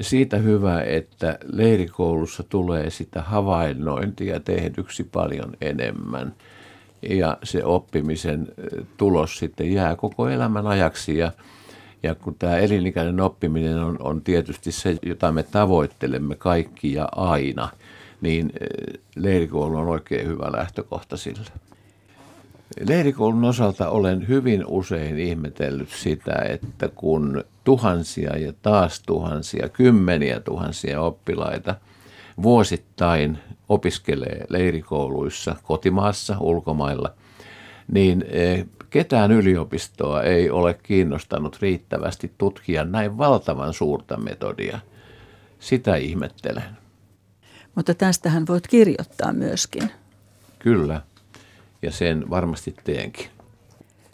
Siitä 0.00 0.36
hyvä, 0.36 0.82
että 0.82 1.38
leirikoulussa 1.52 2.42
tulee 2.42 2.90
sitä 2.90 3.22
havainnointia 3.22 4.40
tehdyksi 4.40 5.04
paljon 5.04 5.52
enemmän 5.60 6.34
ja 7.02 7.38
se 7.42 7.64
oppimisen 7.64 8.48
tulos 8.96 9.38
sitten 9.38 9.72
jää 9.72 9.96
koko 9.96 10.28
elämän 10.28 10.66
ajaksi 10.66 11.18
ja 11.18 11.32
ja 12.02 12.14
kun 12.14 12.34
tämä 12.38 12.56
elinikäinen 12.56 13.20
oppiminen 13.20 13.78
on, 13.78 13.96
on 14.00 14.20
tietysti 14.20 14.72
se, 14.72 14.96
jota 15.02 15.32
me 15.32 15.42
tavoittelemme 15.42 16.34
kaikki 16.34 16.92
ja 16.92 17.08
aina, 17.16 17.68
niin 18.20 18.52
leirikoulu 19.16 19.76
on 19.76 19.88
oikein 19.88 20.26
hyvä 20.26 20.52
lähtökohta 20.52 21.16
sille. 21.16 21.50
Leirikoulun 22.88 23.44
osalta 23.44 23.90
olen 23.90 24.28
hyvin 24.28 24.66
usein 24.66 25.18
ihmetellyt 25.18 25.88
sitä, 25.88 26.32
että 26.32 26.88
kun 26.88 27.44
tuhansia 27.68 28.38
ja 28.38 28.52
taas 28.62 29.02
tuhansia, 29.06 29.68
kymmeniä 29.68 30.40
tuhansia 30.40 31.00
oppilaita 31.00 31.74
vuosittain 32.42 33.38
opiskelee 33.68 34.44
leirikouluissa 34.48 35.56
kotimaassa, 35.62 36.36
ulkomailla, 36.40 37.14
niin 37.92 38.24
eh, 38.28 38.66
ketään 38.90 39.32
yliopistoa 39.32 40.22
ei 40.22 40.50
ole 40.50 40.78
kiinnostanut 40.82 41.58
riittävästi 41.60 42.32
tutkia 42.38 42.84
näin 42.84 43.18
valtavan 43.18 43.74
suurta 43.74 44.16
metodia. 44.16 44.78
Sitä 45.58 45.96
ihmettelen. 45.96 46.76
Mutta 47.74 47.94
tästähän 47.94 48.46
voit 48.46 48.66
kirjoittaa 48.66 49.32
myöskin. 49.32 49.90
Kyllä, 50.58 51.02
ja 51.82 51.92
sen 51.92 52.30
varmasti 52.30 52.74
teenkin. 52.84 53.26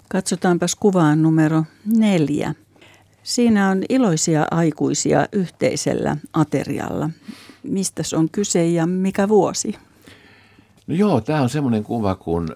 Katsotaanpas 0.08 0.74
kuvaan 0.74 1.22
numero 1.22 1.64
neljä. 1.96 2.54
Siinä 3.24 3.68
on 3.68 3.82
iloisia 3.88 4.46
aikuisia 4.50 5.26
yhteisellä 5.32 6.16
aterialla. 6.32 7.10
Mistä 7.62 8.02
on 8.16 8.28
kyse 8.30 8.66
ja 8.66 8.86
mikä 8.86 9.28
vuosi? 9.28 9.74
No 10.86 10.94
joo, 10.94 11.20
tämä 11.20 11.42
on 11.42 11.48
semmoinen 11.48 11.84
kuva, 11.84 12.14
kun 12.14 12.48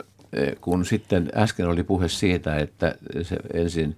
kun 0.60 0.84
sitten 0.84 1.30
äsken 1.34 1.68
oli 1.68 1.82
puhe 1.82 2.08
siitä, 2.08 2.56
että 2.56 2.94
se 3.22 3.36
ensin 3.54 3.96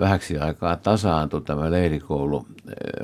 vähäksi 0.00 0.38
aikaa 0.38 0.76
tasaantui 0.76 1.40
tämä 1.40 1.70
leirikoulu 1.70 2.46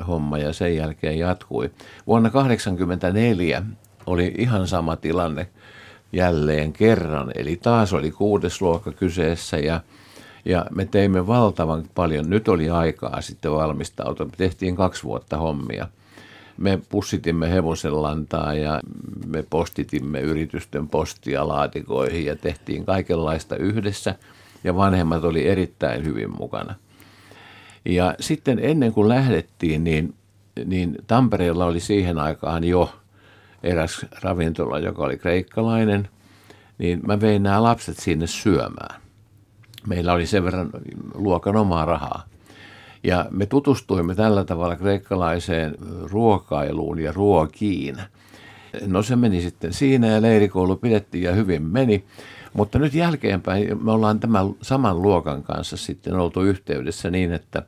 homma 0.07 0.37
ja 0.37 0.53
sen 0.53 0.75
jälkeen 0.75 1.19
jatkui. 1.19 1.71
Vuonna 2.07 2.29
1984 2.29 3.63
oli 4.05 4.33
ihan 4.37 4.67
sama 4.67 4.95
tilanne 4.95 5.47
jälleen 6.13 6.73
kerran, 6.73 7.31
eli 7.35 7.55
taas 7.55 7.93
oli 7.93 8.11
kuudes 8.11 8.61
luokka 8.61 8.91
kyseessä 8.91 9.57
ja, 9.57 9.81
ja 10.47 10.65
me 10.75 10.85
teimme 10.85 11.27
valtavan 11.27 11.83
paljon, 11.95 12.29
nyt 12.29 12.47
oli 12.47 12.69
aikaa 12.69 13.21
sitten 13.21 13.51
valmistautua, 13.51 14.25
me 14.25 14.31
tehtiin 14.37 14.75
kaksi 14.75 15.03
vuotta 15.03 15.37
hommia. 15.37 15.87
Me 16.57 16.79
pussitimme 16.89 17.51
hevosenlantaa 17.51 18.53
ja 18.53 18.81
me 19.25 19.43
postitimme 19.49 20.21
yritysten 20.21 20.87
postia 20.87 21.47
laatikoihin 21.47 22.25
ja 22.25 22.35
tehtiin 22.35 22.85
kaikenlaista 22.85 23.55
yhdessä 23.55 24.15
ja 24.63 24.75
vanhemmat 24.75 25.23
oli 25.23 25.47
erittäin 25.47 26.05
hyvin 26.05 26.37
mukana. 26.37 26.75
Ja 27.85 28.15
sitten 28.19 28.59
ennen 28.61 28.93
kuin 28.93 29.09
lähdettiin, 29.09 29.83
niin, 29.83 30.13
niin 30.65 30.97
Tampereella 31.07 31.65
oli 31.65 31.79
siihen 31.79 32.19
aikaan 32.19 32.63
jo 32.63 32.91
eräs 33.63 34.05
ravintola, 34.21 34.79
joka 34.79 35.03
oli 35.03 35.17
kreikkalainen, 35.17 36.09
niin 36.77 36.99
mä 37.07 37.21
vein 37.21 37.43
nämä 37.43 37.63
lapset 37.63 37.97
sinne 37.97 38.27
syömään. 38.27 39.06
Meillä 39.87 40.13
oli 40.13 40.25
sen 40.25 40.43
verran 40.43 40.69
luokan 41.13 41.55
omaa 41.55 41.85
rahaa. 41.85 42.23
Ja 43.03 43.25
me 43.31 43.45
tutustuimme 43.45 44.15
tällä 44.15 44.43
tavalla 44.43 44.75
kreikkalaiseen 44.75 45.75
ruokailuun 46.11 46.99
ja 46.99 47.11
ruokiin. 47.11 47.97
No 48.87 49.03
se 49.03 49.15
meni 49.15 49.41
sitten 49.41 49.73
siinä 49.73 50.07
ja 50.07 50.21
leirikoulu 50.21 50.75
pidettiin 50.75 51.23
ja 51.23 51.31
hyvin 51.31 51.61
meni. 51.61 52.03
Mutta 52.53 52.79
nyt 52.79 52.93
jälkeenpäin 52.93 53.83
me 53.83 53.91
ollaan 53.91 54.19
tämän 54.19 54.45
saman 54.61 55.01
luokan 55.01 55.43
kanssa 55.43 55.77
sitten 55.77 56.15
oltu 56.15 56.41
yhteydessä 56.41 57.09
niin, 57.09 57.33
että 57.33 57.63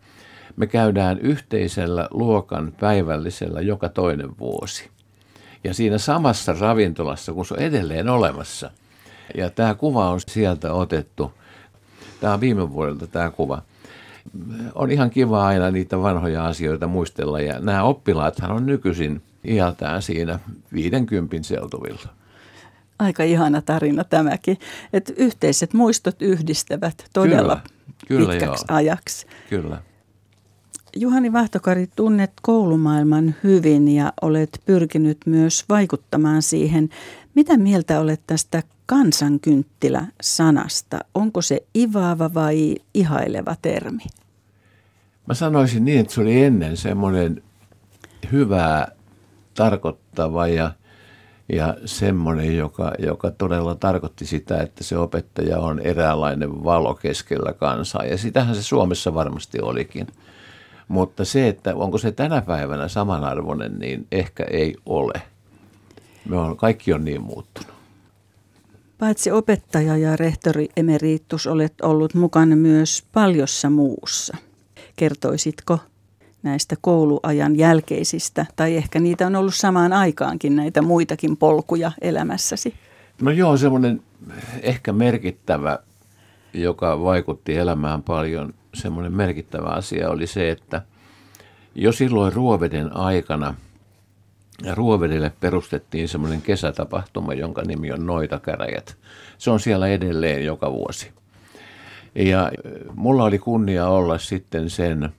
me 0.55 0.67
käydään 0.67 1.19
yhteisellä 1.19 2.07
luokan 2.11 2.73
päivällisellä 2.79 3.61
joka 3.61 3.89
toinen 3.89 4.37
vuosi. 4.39 4.89
Ja 5.63 5.73
siinä 5.73 5.97
samassa 5.97 6.55
ravintolassa, 6.59 7.33
kun 7.33 7.45
se 7.45 7.53
on 7.53 7.59
edelleen 7.59 8.09
olemassa. 8.09 8.71
Ja 9.37 9.49
tämä 9.49 9.75
kuva 9.75 10.09
on 10.09 10.19
sieltä 10.27 10.73
otettu. 10.73 11.31
Tämä 12.21 12.33
on 12.33 12.41
viime 12.41 12.73
vuodelta 12.73 13.07
tämä 13.07 13.31
kuva 13.31 13.61
on 14.75 14.91
ihan 14.91 15.09
kiva 15.09 15.47
aina 15.47 15.71
niitä 15.71 16.01
vanhoja 16.01 16.45
asioita 16.45 16.87
muistella. 16.87 17.41
Ja 17.41 17.59
nämä 17.59 17.83
oppilaathan 17.83 18.51
on 18.51 18.65
nykyisin 18.65 19.21
iältään 19.45 20.01
siinä 20.01 20.39
50 20.73 21.47
seutuvilla. 21.47 22.09
Aika 22.99 23.23
ihana 23.23 23.61
tarina 23.61 24.03
tämäkin, 24.03 24.57
että 24.93 25.13
yhteiset 25.17 25.73
muistot 25.73 26.21
yhdistävät 26.21 27.05
todella 27.13 27.55
kyllä, 27.55 27.71
kyllä 28.07 28.31
pitkäksi 28.31 28.65
joo. 28.69 28.77
ajaksi. 28.77 29.27
Kyllä. 29.49 29.81
Juhani 30.95 31.33
Vahtokari, 31.33 31.87
tunnet 31.95 32.31
koulumaailman 32.41 33.35
hyvin 33.43 33.87
ja 33.87 34.13
olet 34.21 34.61
pyrkinyt 34.65 35.17
myös 35.25 35.65
vaikuttamaan 35.69 36.41
siihen. 36.41 36.89
Mitä 37.39 37.57
mieltä 37.57 37.99
olet 37.99 38.21
tästä 38.27 38.63
kansankynttilä-sanasta? 38.85 40.99
Onko 41.13 41.41
se 41.41 41.63
ivaava 41.77 42.33
vai 42.33 42.75
ihaileva 42.93 43.55
termi? 43.61 44.03
Mä 45.27 45.33
sanoisin 45.33 45.85
niin, 45.85 45.99
että 45.99 46.13
se 46.13 46.21
oli 46.21 46.43
ennen 46.43 46.77
semmoinen 46.77 47.43
hyvää 48.31 48.91
tarkoittava 49.53 50.47
ja, 50.47 50.71
ja 51.49 51.77
semmoinen, 51.85 52.57
joka, 52.57 52.91
joka 52.99 53.31
todella 53.31 53.75
tarkoitti 53.75 54.25
sitä, 54.25 54.61
että 54.61 54.83
se 54.83 54.97
opettaja 54.97 55.59
on 55.59 55.79
eräänlainen 55.79 56.63
valo 56.63 56.95
keskellä 56.95 57.53
kansaa. 57.53 58.05
Ja 58.05 58.17
sitähän 58.17 58.55
se 58.55 58.63
Suomessa 58.63 59.13
varmasti 59.13 59.61
olikin. 59.61 60.07
Mutta 60.87 61.25
se, 61.25 61.47
että 61.47 61.75
onko 61.75 61.97
se 61.97 62.11
tänä 62.11 62.41
päivänä 62.41 62.87
samanarvoinen, 62.87 63.79
niin 63.79 64.07
ehkä 64.11 64.43
ei 64.43 64.75
ole. 64.85 65.21
Me 66.29 66.37
on, 66.37 66.57
kaikki 66.57 66.93
on 66.93 67.05
niin 67.05 67.21
muuttunut. 67.21 67.73
Paitsi 68.97 69.31
opettaja 69.31 69.97
ja 69.97 70.15
rehtori 70.15 70.69
emeritus 70.75 71.47
olet 71.47 71.73
ollut 71.81 72.13
mukana 72.13 72.55
myös 72.55 73.03
paljossa 73.13 73.69
muussa– 73.69 74.37
Kertoisitko 74.99 75.79
näistä 76.43 76.75
kouluajan 76.81 77.57
jälkeisistä, 77.57 78.45
tai 78.55 78.75
ehkä 78.75 78.99
niitä 78.99 79.27
on 79.27 79.35
ollut 79.35 79.55
samaan 79.55 79.93
aikaankin 79.93 80.55
näitä 80.55 80.81
muitakin 80.81 81.37
polkuja 81.37 81.91
elämässäsi? 82.01 82.73
No 83.21 83.31
joo, 83.31 83.57
semmoinen 83.57 84.01
ehkä 84.61 84.93
merkittävä, 84.93 85.79
joka 86.53 87.03
vaikutti 87.03 87.55
elämään 87.55 88.03
paljon, 88.03 88.53
semmoinen 88.73 89.13
merkittävä 89.13 89.67
asia 89.67 90.09
oli 90.09 90.27
se, 90.27 90.49
että 90.49 90.81
jo 91.75 91.91
silloin 91.91 92.33
Ruoveden 92.33 92.95
aikana 92.95 93.53
Ruovedelle 94.73 95.31
perustettiin 95.39 96.07
semmoinen 96.07 96.41
kesätapahtuma, 96.41 97.33
jonka 97.33 97.61
nimi 97.61 97.91
on 97.91 98.05
Noitakäräjät. 98.05 98.97
Se 99.37 99.51
on 99.51 99.59
siellä 99.59 99.87
edelleen 99.87 100.45
joka 100.45 100.71
vuosi. 100.71 101.11
Ja 102.15 102.51
mulla 102.95 103.23
oli 103.23 103.39
kunnia 103.39 103.87
olla 103.87 104.17
sitten 104.17 104.69
sen 104.69 105.09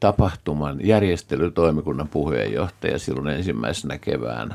tapahtuman 0.00 0.78
järjestelytoimikunnan 0.86 2.08
puheenjohtaja 2.08 2.98
silloin 2.98 3.28
ensimmäisenä 3.28 3.98
keväänä. 3.98 4.54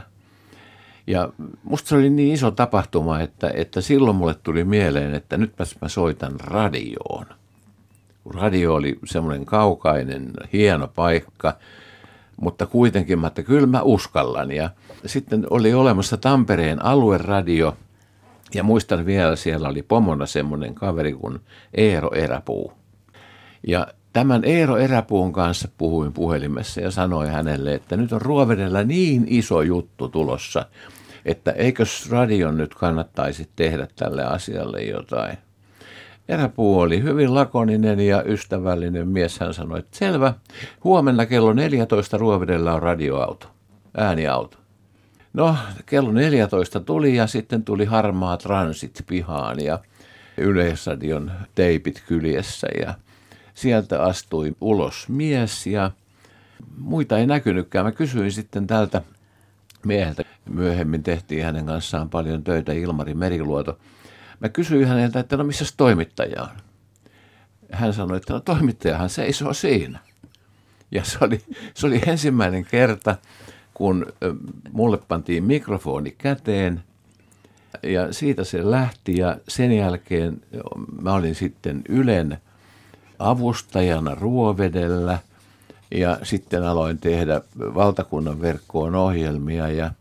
Ja 1.08 1.30
musta 1.63 1.89
se 1.89 1.96
oli 1.96 2.10
niin 2.10 2.34
iso 2.34 2.52
tapahtuma, 2.52 3.20
että, 3.20 3.52
että 3.54 3.82
silloin 3.82 4.15
mulle 4.15 4.36
tuli 4.44 4.63
mieleen, 4.63 5.13
että 5.13 5.38
nytpäs 5.38 5.76
mä 5.82 5.88
soitan 5.88 6.39
radioon. 6.39 7.26
Radio 8.30 8.74
oli 8.74 9.00
semmoinen 9.06 9.46
kaukainen, 9.46 10.32
hieno 10.54 10.88
paikka, 10.88 11.54
mutta 12.41 12.65
kuitenkin 12.65 13.20
mä, 13.20 13.28
että 13.28 13.44
kyllä 13.44 13.67
mä 13.67 13.82
uskallan. 13.82 14.52
Ja 14.52 14.70
sitten 15.06 15.48
oli 15.50 15.74
olemassa 15.74 16.17
Tampereen 16.17 16.86
alueradio, 16.86 17.78
ja 18.54 18.63
muistan 18.63 19.06
vielä, 19.06 19.36
siellä 19.36 19.67
oli 19.67 19.82
pomona 19.82 20.26
semmoinen 20.26 20.76
kaveri 20.76 21.13
kuin 21.13 21.39
Eero 21.74 22.10
Eräpuu. 22.13 22.74
Ja 23.67 23.88
tämän 24.13 24.44
Eero 24.46 24.78
Eräpuun 24.78 25.34
kanssa 25.34 25.67
puhuin 25.78 26.13
puhelimessa 26.13 26.82
ja 26.82 26.91
sanoin 26.91 27.30
hänelle, 27.30 27.74
että 27.74 27.98
nyt 27.98 28.13
on 28.13 28.22
Ruovedellä 28.22 28.84
niin 28.84 29.26
iso 29.28 29.62
juttu 29.62 30.08
tulossa, 30.10 30.65
että 31.26 31.52
eikös 31.52 32.10
radion 32.10 32.58
nyt 32.58 32.76
kannattaisi 32.76 33.50
tehdä 33.56 33.88
tälle 33.96 34.24
asialle 34.24 34.84
jotain. 34.84 35.38
Eräpuu 36.28 36.80
oli 36.80 37.04
hyvin 37.04 37.36
lakoninen 37.36 38.00
ja 38.00 38.24
ystävällinen 38.24 39.08
mies. 39.08 39.40
Hän 39.40 39.54
sanoi, 39.54 39.80
että 39.80 39.98
selvä, 39.98 40.34
huomenna 40.84 41.26
kello 41.26 41.54
14 41.54 42.18
Ruovedellä 42.18 42.74
on 42.74 42.82
radioauto, 42.82 43.48
ääniauto. 43.98 44.58
No, 45.34 45.58
kello 45.86 46.12
14 46.12 46.80
tuli 46.80 47.16
ja 47.16 47.28
sitten 47.28 47.64
tuli 47.64 47.86
harmaa 47.86 48.38
transit 48.38 49.04
pihaan 49.08 49.60
ja 49.60 49.80
Yleisradion 50.38 51.32
teipit 51.56 52.04
kyljessä 52.08 52.68
ja 52.80 52.94
sieltä 53.54 54.04
astui 54.04 54.56
ulos 54.62 55.10
mies 55.10 55.68
ja 55.68 55.92
muita 56.78 57.18
ei 57.18 57.28
näkynytkään. 57.28 57.86
Mä 57.86 57.92
kysyin 57.92 58.32
sitten 58.32 58.68
tältä 58.68 59.02
mieheltä, 59.86 60.24
myöhemmin 60.50 61.04
tehtiin 61.04 61.44
hänen 61.44 61.66
kanssaan 61.66 62.10
paljon 62.10 62.44
töitä, 62.44 62.74
Ilmari 62.74 63.14
Meriluoto. 63.14 63.78
Mä 64.42 64.50
kysyin 64.50 64.88
häneltä, 64.88 65.20
että 65.20 65.38
no 65.38 65.44
missä 65.44 65.66
toimittaja 65.78 66.42
on? 66.42 66.50
Hän 67.72 67.94
sanoi, 67.94 68.18
että 68.18 68.34
no 68.34 68.40
toimittajahan 68.40 69.10
seisoo 69.10 69.54
siinä. 69.54 70.00
Ja 70.92 71.04
se 71.04 71.18
oli, 71.22 71.42
se 71.74 71.88
oli 71.88 72.02
ensimmäinen 72.08 72.66
kerta, 72.66 73.16
kun 73.74 74.14
mulle 74.72 74.98
pantiin 74.98 75.44
mikrofoni 75.44 76.16
käteen 76.18 76.84
ja 77.84 78.14
siitä 78.14 78.44
se 78.44 78.72
lähti 78.72 79.18
ja 79.18 79.38
sen 79.48 79.72
jälkeen 79.72 80.42
mä 81.02 81.14
olin 81.14 81.36
sitten 81.36 81.82
Ylen 81.89 82.38
avustajana 83.20 84.16
Ruovedellä 84.16 85.20
ja 85.92 86.20
sitten 86.24 86.64
aloin 86.64 86.98
tehdä 86.98 87.42
valtakunnan 87.60 88.42
verkkoon 88.42 88.96
ohjelmia 88.96 89.68
ja, 89.70 89.92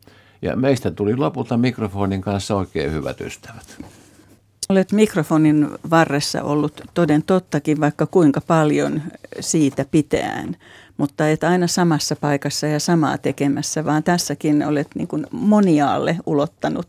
ja 0.42 0.56
meistä 0.56 0.90
tuli 0.90 1.16
lopulta 1.16 1.56
mikrofonin 1.56 2.20
kanssa 2.20 2.56
oikein 2.56 2.92
hyvät 2.92 3.20
ystävät. 3.20 3.99
Olet 4.70 4.92
mikrofonin 4.92 5.68
varressa 5.90 6.42
ollut 6.42 6.80
toden 6.94 7.22
tottakin 7.22 7.80
vaikka 7.80 8.06
kuinka 8.06 8.40
paljon 8.40 9.02
siitä 9.40 9.84
pitään 9.90 10.56
mutta 11.00 11.28
et 11.28 11.44
aina 11.44 11.66
samassa 11.66 12.16
paikassa 12.16 12.66
ja 12.66 12.80
samaa 12.80 13.18
tekemässä, 13.18 13.84
vaan 13.84 14.02
tässäkin 14.02 14.66
olet 14.66 14.88
niin 14.94 15.08
kuin 15.08 15.26
moniaalle 15.30 16.16
ulottanut. 16.26 16.88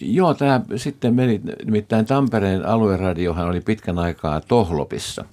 Joo, 0.00 0.34
tämä 0.34 0.60
sitten 0.76 1.14
meni, 1.14 1.40
nimittäin 1.64 2.06
Tampereen 2.06 2.66
alueradiohan 2.66 3.48
oli 3.48 3.60
pitkän 3.60 3.98
aikaa 3.98 4.40
Tohlopissa. 4.40 5.24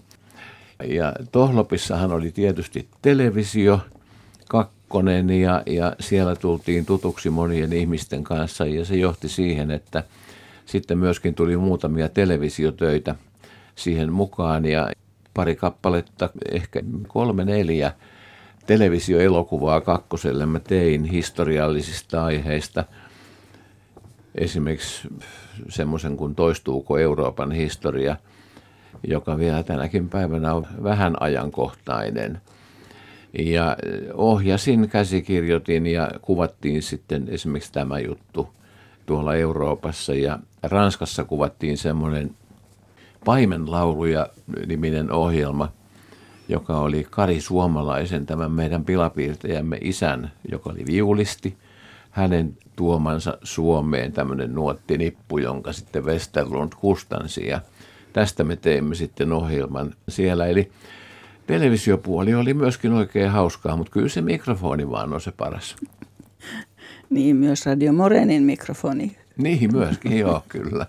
Ja 0.87 1.13
Tohlopissahan 1.31 2.11
oli 2.11 2.31
tietysti 2.31 2.87
televisio, 3.01 3.79
kakkonen 4.49 5.29
ja, 5.29 5.63
ja 5.65 5.95
siellä 5.99 6.35
tultiin 6.35 6.85
tutuksi 6.85 7.29
monien 7.29 7.73
ihmisten 7.73 8.23
kanssa 8.23 8.65
ja 8.65 8.85
se 8.85 8.95
johti 8.95 9.29
siihen, 9.29 9.71
että 9.71 10.03
Sitten 10.65 10.97
myöskin 10.97 11.35
tuli 11.35 11.57
muutamia 11.57 12.09
televisiotöitä 12.09 13.15
siihen 13.75 14.13
mukaan 14.13 14.65
ja 14.65 14.91
pari 15.33 15.55
kappaletta, 15.55 16.29
ehkä 16.51 16.81
kolme 17.07 17.45
neljä 17.45 17.93
televisioelokuvaa 18.65 19.81
kakkoselle 19.81 20.45
mä 20.45 20.59
tein 20.59 21.03
historiallisista 21.03 22.25
aiheista. 22.25 22.83
Esimerkiksi 24.35 25.07
semmoisen 25.69 26.17
kuin 26.17 26.35
Toistuuko 26.35 26.97
Euroopan 26.97 27.51
historia, 27.51 28.15
joka 29.07 29.37
vielä 29.37 29.63
tänäkin 29.63 30.09
päivänä 30.09 30.53
on 30.53 30.67
vähän 30.83 31.21
ajankohtainen. 31.21 32.41
Ja 33.39 33.77
ohjasin, 34.13 34.89
käsikirjoitin 34.89 35.87
ja 35.87 36.11
kuvattiin 36.21 36.81
sitten 36.81 37.25
esimerkiksi 37.29 37.73
tämä 37.73 37.99
juttu 37.99 38.49
tuolla 39.05 39.35
Euroopassa. 39.35 40.13
Ja 40.13 40.39
Ranskassa 40.63 41.23
kuvattiin 41.23 41.77
semmoinen 41.77 42.31
Paimenlauluja 43.25 44.27
niminen 44.67 45.11
ohjelma, 45.11 45.69
joka 46.49 46.77
oli 46.77 47.07
Kari 47.09 47.41
Suomalaisen, 47.41 48.25
tämän 48.25 48.51
meidän 48.51 48.85
pilapiirtäjämme 48.85 49.77
isän, 49.81 50.31
joka 50.51 50.69
oli 50.69 50.85
viulisti. 50.85 51.57
Hänen 52.11 52.57
tuomansa 52.75 53.37
Suomeen 53.43 54.11
tämmöinen 54.11 54.55
nuottinippu, 54.55 55.37
jonka 55.37 55.73
sitten 55.73 56.05
Westerlund 56.05 56.71
kustansi 56.79 57.47
ja 57.47 57.61
tästä 58.13 58.43
me 58.43 58.55
teimme 58.55 58.95
sitten 58.95 59.31
ohjelman 59.31 59.93
siellä. 60.09 60.45
Eli 60.45 60.71
televisiopuoli 61.47 62.33
oli 62.35 62.53
myöskin 62.53 62.93
oikein 62.93 63.29
hauskaa, 63.29 63.75
mutta 63.75 63.91
kyllä 63.91 64.09
se 64.09 64.21
mikrofoni 64.21 64.89
vaan 64.89 65.13
on 65.13 65.21
se 65.21 65.31
paras. 65.31 65.75
Niin, 67.15 67.35
myös 67.35 67.65
Radio 67.65 67.93
Morenin 67.93 68.43
mikrofoni. 68.43 69.17
Niin, 69.37 69.75
myöskin, 69.75 70.19
joo, 70.23 70.43
kyllä. 70.47 70.85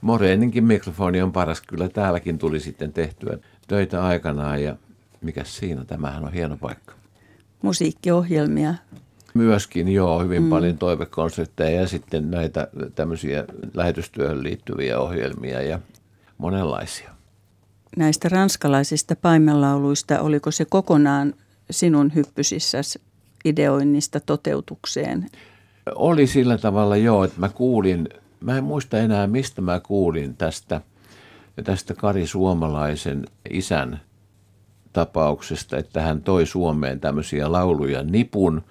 Moreninkin 0.00 0.64
mikrofoni 0.64 1.22
on 1.22 1.32
paras. 1.32 1.60
Kyllä 1.60 1.88
täälläkin 1.88 2.38
tuli 2.38 2.60
sitten 2.60 2.92
tehtyä 2.92 3.38
töitä 3.68 4.04
aikanaan 4.04 4.62
ja 4.62 4.76
mikä 5.20 5.44
siinä, 5.44 5.84
tämähän 5.84 6.24
on 6.24 6.32
hieno 6.32 6.56
paikka. 6.56 6.94
Musiikkiohjelmia. 7.62 8.74
Myöskin, 9.34 9.88
joo, 9.88 10.22
hyvin 10.22 10.42
mm. 10.42 10.48
paljon 10.48 10.78
toivekonsertteja 10.78 11.80
ja 11.80 11.88
sitten 11.88 12.30
näitä 12.30 12.68
tämmöisiä 12.94 13.44
lähetystyöhön 13.74 14.42
liittyviä 14.42 14.98
ohjelmia 14.98 15.62
ja 15.62 15.80
monenlaisia. 16.38 17.10
Näistä 17.96 18.28
ranskalaisista 18.28 19.16
paimenlauluista, 19.16 20.20
oliko 20.20 20.50
se 20.50 20.64
kokonaan 20.64 21.34
sinun 21.70 22.14
hyppysissä 22.14 22.78
ideoinnista 23.44 24.20
toteutukseen? 24.20 25.26
Oli 25.94 26.26
sillä 26.26 26.58
tavalla 26.58 26.96
joo, 26.96 27.24
että 27.24 27.40
mä 27.40 27.48
kuulin 27.48 28.08
mä 28.42 28.58
en 28.58 28.64
muista 28.64 28.98
enää, 28.98 29.26
mistä 29.26 29.62
mä 29.62 29.80
kuulin 29.80 30.36
tästä, 30.36 30.80
tästä 31.64 31.94
Kari 31.94 32.26
Suomalaisen 32.26 33.26
isän 33.50 34.00
tapauksesta, 34.92 35.76
että 35.76 36.02
hän 36.02 36.22
toi 36.22 36.46
Suomeen 36.46 37.00
tämmöisiä 37.00 37.52
lauluja 37.52 38.02
nipun, 38.02 38.62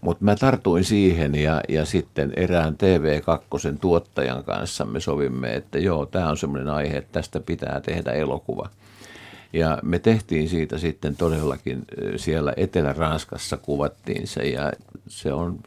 mutta 0.00 0.24
mä 0.24 0.36
tartuin 0.36 0.84
siihen 0.84 1.34
ja, 1.34 1.60
ja 1.68 1.84
sitten 1.84 2.32
erään 2.36 2.74
TV2 2.74 3.78
tuottajan 3.80 4.44
kanssa 4.44 4.84
me 4.84 5.00
sovimme, 5.00 5.54
että 5.54 5.78
joo, 5.78 6.06
tämä 6.06 6.28
on 6.28 6.36
semmoinen 6.36 6.68
aihe, 6.68 6.96
että 6.96 7.12
tästä 7.12 7.40
pitää 7.40 7.80
tehdä 7.80 8.10
elokuva. 8.12 8.68
Ja 9.52 9.78
me 9.82 9.98
tehtiin 9.98 10.48
siitä 10.48 10.78
sitten 10.78 11.16
todellakin 11.16 11.84
siellä 12.16 12.52
Etelä-Ranskassa 12.56 13.56
kuvattiin 13.56 14.26
se 14.26 14.42
ja 14.42 14.72
se 15.06 15.32
on 15.32 15.58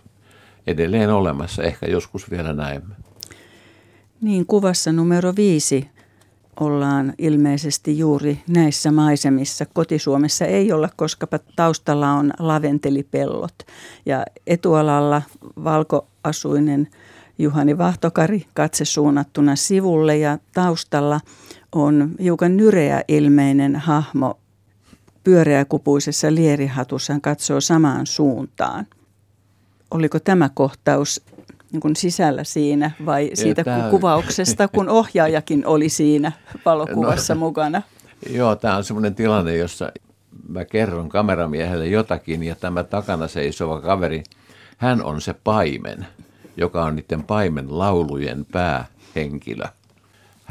edelleen 0.68 1.10
olemassa. 1.10 1.64
Ehkä 1.64 1.86
joskus 1.86 2.32
vielä 2.32 2.54
näemme. 2.54 2.96
Niin, 4.22 4.46
kuvassa 4.46 4.92
numero 4.92 5.34
viisi 5.36 5.90
ollaan 6.60 7.14
ilmeisesti 7.18 7.98
juuri 7.98 8.40
näissä 8.48 8.92
maisemissa. 8.92 9.66
Kotisuomessa 9.66 10.46
ei 10.46 10.72
olla, 10.72 10.90
koska 10.96 11.28
taustalla 11.56 12.12
on 12.12 12.32
laventelipellot. 12.40 13.56
Ja 14.06 14.26
etualalla 14.48 15.22
valkoasuinen 15.64 16.88
Juhani 17.38 17.78
Vahtokari, 17.78 18.46
katse 18.54 18.86
suunnattuna 18.86 19.56
sivulle 19.56 20.18
ja 20.18 20.38
taustalla 20.54 21.20
on 21.72 22.12
hiukan 22.22 22.58
nyreä 22.58 23.02
ilmeinen 23.08 23.76
hahmo 23.76 24.40
pyöreäkupuisessa 25.24 26.36
lierihatussa. 26.36 27.14
Hän 27.14 27.22
katsoo 27.22 27.62
samaan 27.62 28.08
suuntaan. 28.08 28.88
Oliko 29.92 30.20
tämä 30.20 30.50
kohtaus 30.54 31.22
niin 31.72 31.82
kuin 31.82 31.96
sisällä 31.96 32.44
siinä 32.44 32.92
vai 33.06 33.32
siitä 33.34 33.64
tämä... 33.64 33.88
kuvauksesta, 33.90 34.68
kun 34.68 34.90
ohjaajakin 35.00 35.66
oli 35.66 35.90
siinä 35.90 36.32
valokuvassa 36.66 37.34
no, 37.34 37.40
mukana? 37.40 37.82
Joo, 38.30 38.56
tämä 38.56 38.78
on 38.78 38.84
semmoinen 38.84 39.16
tilanne, 39.16 39.58
jossa 39.58 39.92
mä 40.48 40.66
kerron 40.66 41.10
kameramiehelle 41.10 41.88
jotakin 41.88 42.44
ja 42.44 42.56
tämä 42.56 42.84
takana 42.84 43.28
seisova 43.28 43.82
kaveri, 43.82 44.24
hän 44.78 45.04
on 45.04 45.22
se 45.22 45.34
paimen, 45.44 46.08
joka 46.58 46.84
on 46.84 46.96
niiden 46.96 47.24
paimen 47.24 47.80
laulujen 47.80 48.46
päähenkilö. 48.52 49.66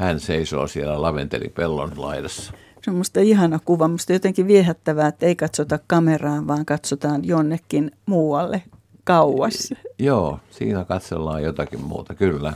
Hän 0.01 0.19
seisoo 0.19 0.67
siellä 0.67 1.01
laventelipellon 1.01 1.91
laidassa. 1.97 2.53
Se 2.83 2.91
on 2.91 2.97
musta 2.97 3.19
ihana 3.19 3.59
kuva, 3.65 3.87
musta 3.87 4.13
jotenkin 4.13 4.47
viehättävää, 4.47 5.07
että 5.07 5.25
ei 5.25 5.35
katsota 5.35 5.79
kameraan, 5.87 6.47
vaan 6.47 6.65
katsotaan 6.65 7.25
jonnekin 7.25 7.91
muualle 8.05 8.63
kauas. 9.03 9.73
Joo, 9.99 10.39
siinä 10.51 10.85
katsellaan 10.85 11.43
jotakin 11.43 11.81
muuta, 11.81 12.13
kyllä. 12.13 12.53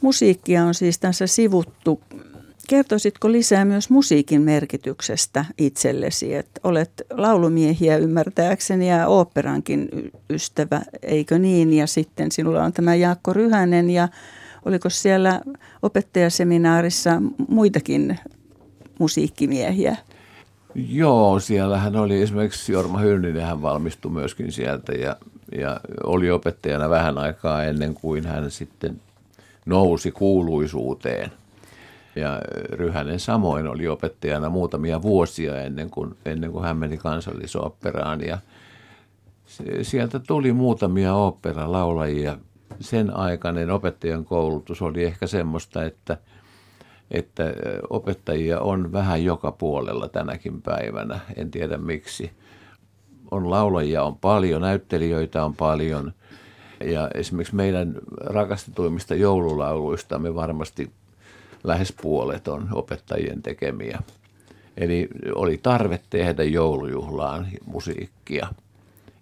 Musiikkia 0.00 0.64
on 0.64 0.74
siis 0.74 0.98
tässä 0.98 1.26
sivuttu. 1.26 2.00
Kertoisitko 2.68 3.32
lisää 3.32 3.64
myös 3.64 3.90
musiikin 3.90 4.42
merkityksestä 4.42 5.44
itsellesi? 5.58 6.34
Että 6.34 6.60
olet 6.64 7.02
laulumiehiä 7.10 7.96
ymmärtääkseni 7.96 8.88
ja 8.88 9.06
oopperankin 9.06 9.88
ystävä, 10.30 10.82
eikö 11.02 11.38
niin? 11.38 11.72
Ja 11.72 11.86
sitten 11.86 12.32
sinulla 12.32 12.64
on 12.64 12.72
tämä 12.72 12.94
Jaakko 12.94 13.32
Ryhänen 13.32 13.90
ja 13.90 14.08
oliko 14.64 14.90
siellä 14.90 15.40
opettajaseminaarissa 15.82 17.22
muitakin 17.48 18.18
musiikkimiehiä? 18.98 19.96
Joo, 20.74 21.40
siellähän 21.40 21.96
oli 21.96 22.22
esimerkiksi 22.22 22.72
Jorma 22.72 22.98
Hynninen, 22.98 23.42
hän 23.42 23.62
valmistui 23.62 24.10
myöskin 24.10 24.52
sieltä 24.52 24.92
ja, 24.92 25.16
ja 25.58 25.80
oli 26.04 26.30
opettajana 26.30 26.90
vähän 26.90 27.18
aikaa 27.18 27.64
ennen 27.64 27.94
kuin 27.94 28.26
hän 28.26 28.50
sitten 28.50 29.00
nousi 29.66 30.10
kuuluisuuteen. 30.10 31.32
Ja 32.16 32.40
Ryhänen 32.72 33.20
samoin 33.20 33.66
oli 33.66 33.88
opettajana 33.88 34.48
muutamia 34.48 35.02
vuosia 35.02 35.62
ennen 35.62 35.90
kuin, 35.90 36.14
ennen 36.24 36.52
kuin 36.52 36.64
hän 36.64 36.76
meni 36.76 36.96
kansallisoopperaan. 36.96 38.20
Ja 38.20 38.38
sieltä 39.82 40.18
tuli 40.18 40.52
muutamia 40.52 41.14
oopperalaulajia. 41.14 42.38
Sen 42.80 43.16
aikainen 43.16 43.70
opettajan 43.70 44.24
koulutus 44.24 44.82
oli 44.82 45.04
ehkä 45.04 45.26
semmoista, 45.26 45.84
että– 45.84 46.16
että 47.10 47.44
opettajia 47.90 48.60
on 48.60 48.92
vähän 48.92 49.24
joka 49.24 49.52
puolella 49.52 50.08
tänäkin 50.08 50.62
päivänä. 50.62 51.20
En 51.36 51.50
tiedä 51.50 51.78
miksi. 51.78 52.30
On 53.30 53.50
laulajia 53.50 54.02
on 54.02 54.16
paljon, 54.16 54.62
näyttelijöitä 54.62 55.44
on 55.44 55.56
paljon. 55.56 56.12
Ja 56.84 57.10
esimerkiksi 57.14 57.54
meidän 57.54 57.94
rakastetuimmista 58.20 59.14
joululauluista 59.14 60.18
me 60.18 60.34
varmasti 60.34 60.90
lähes 61.64 61.94
puolet 62.02 62.48
on 62.48 62.68
opettajien 62.72 63.42
tekemiä. 63.42 63.98
Eli 64.76 65.08
oli 65.34 65.58
tarve 65.62 66.00
tehdä 66.10 66.44
joulujuhlaan 66.44 67.48
musiikkia 67.66 68.48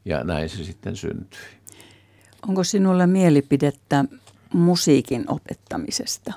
ja 0.04 0.24
näin 0.24 0.48
se 0.48 0.64
sitten 0.64 0.96
syntyi. 0.96 1.40
Onko 2.48 2.64
sinulla 2.64 3.06
mielipidettä 3.06 4.04
musiikin 4.52 5.24
opettamisesta? 5.28 6.32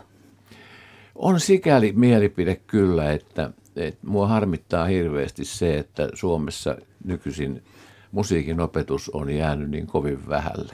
On 1.16 1.40
sikäli 1.40 1.94
mielipide 1.96 2.56
kyllä, 2.56 3.12
että, 3.12 3.52
että 3.76 4.08
mua 4.08 4.28
harmittaa 4.28 4.86
hirveästi 4.86 5.46
se, 5.46 5.78
että 5.78 6.10
Suomessa 6.14 6.76
nykyisin 7.04 7.64
musiikin 8.12 8.60
opetus 8.60 9.10
on 9.10 9.30
jäänyt 9.30 9.70
niin 9.70 9.88
kovin 9.88 10.30
vähälle. 10.30 10.74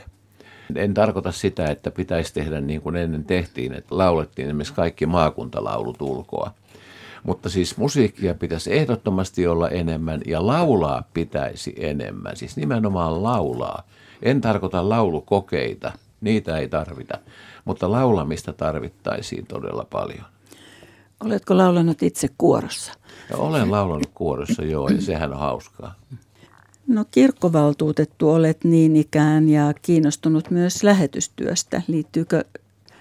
En 0.75 0.93
tarkoita 0.93 1.31
sitä, 1.31 1.65
että 1.65 1.91
pitäisi 1.91 2.33
tehdä 2.33 2.61
niin 2.61 2.81
kuin 2.81 2.95
ennen 2.95 3.25
tehtiin, 3.25 3.73
että 3.73 3.97
laulettiin 3.97 4.47
esimerkiksi 4.47 4.73
kaikki 4.73 5.05
maakuntalaulut 5.05 6.01
ulkoa. 6.01 6.51
Mutta 7.23 7.49
siis 7.49 7.77
musiikkia 7.77 8.33
pitäisi 8.33 8.73
ehdottomasti 8.73 9.47
olla 9.47 9.69
enemmän 9.69 10.21
ja 10.25 10.47
laulaa 10.47 11.03
pitäisi 11.13 11.73
enemmän, 11.77 12.37
siis 12.37 12.57
nimenomaan 12.57 13.23
laulaa. 13.23 13.83
En 14.21 14.41
tarkoita 14.41 14.89
laulukokeita, 14.89 15.91
niitä 16.21 16.57
ei 16.57 16.69
tarvita, 16.69 17.17
mutta 17.65 17.91
laulamista 17.91 18.53
tarvittaisiin 18.53 19.45
todella 19.45 19.87
paljon. 19.91 20.25
Oletko 21.23 21.57
laulanut 21.57 22.03
itse 22.03 22.27
kuorossa? 22.37 22.93
Ja 23.29 23.37
olen 23.37 23.71
laulanut 23.71 24.11
kuorossa, 24.13 24.63
joo, 24.63 24.89
ja 24.89 25.01
sehän 25.01 25.33
on 25.33 25.39
hauskaa. 25.39 25.95
No 26.87 27.05
kirkkovaltuutettu 27.11 28.29
olet 28.31 28.63
niin 28.63 28.95
ikään 28.95 29.49
ja 29.49 29.73
kiinnostunut 29.81 30.51
myös 30.51 30.83
lähetystyöstä. 30.83 31.81
Liittyykö 31.87 32.43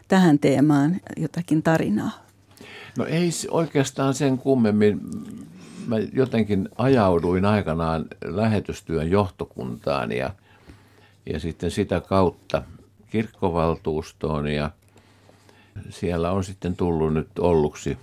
tähän 0.09 0.39
teemaan 0.39 1.01
jotakin 1.17 1.63
tarinaa? 1.63 2.11
No 2.99 3.05
ei 3.05 3.31
oikeastaan 3.51 4.15
sen 4.15 4.39
kummemmin. 4.39 5.01
Mä 5.87 5.97
jotenkin 6.13 6.69
ajauduin 6.79 7.45
aikanaan 7.45 8.05
lähetystyön 8.25 9.11
johtokuntaan 9.11 10.13
ja, 10.13 10.31
ja 11.33 11.41
sitten 11.41 11.71
sitä 11.71 12.01
kautta 12.01 12.63
kirkkovaltuustoon 13.11 14.49
ja 14.49 14.71
siellä 15.91 16.31
on 16.31 16.45
sitten 16.45 16.77
tullut 16.77 17.15
nyt 17.15 17.39
olluksi 17.39 17.99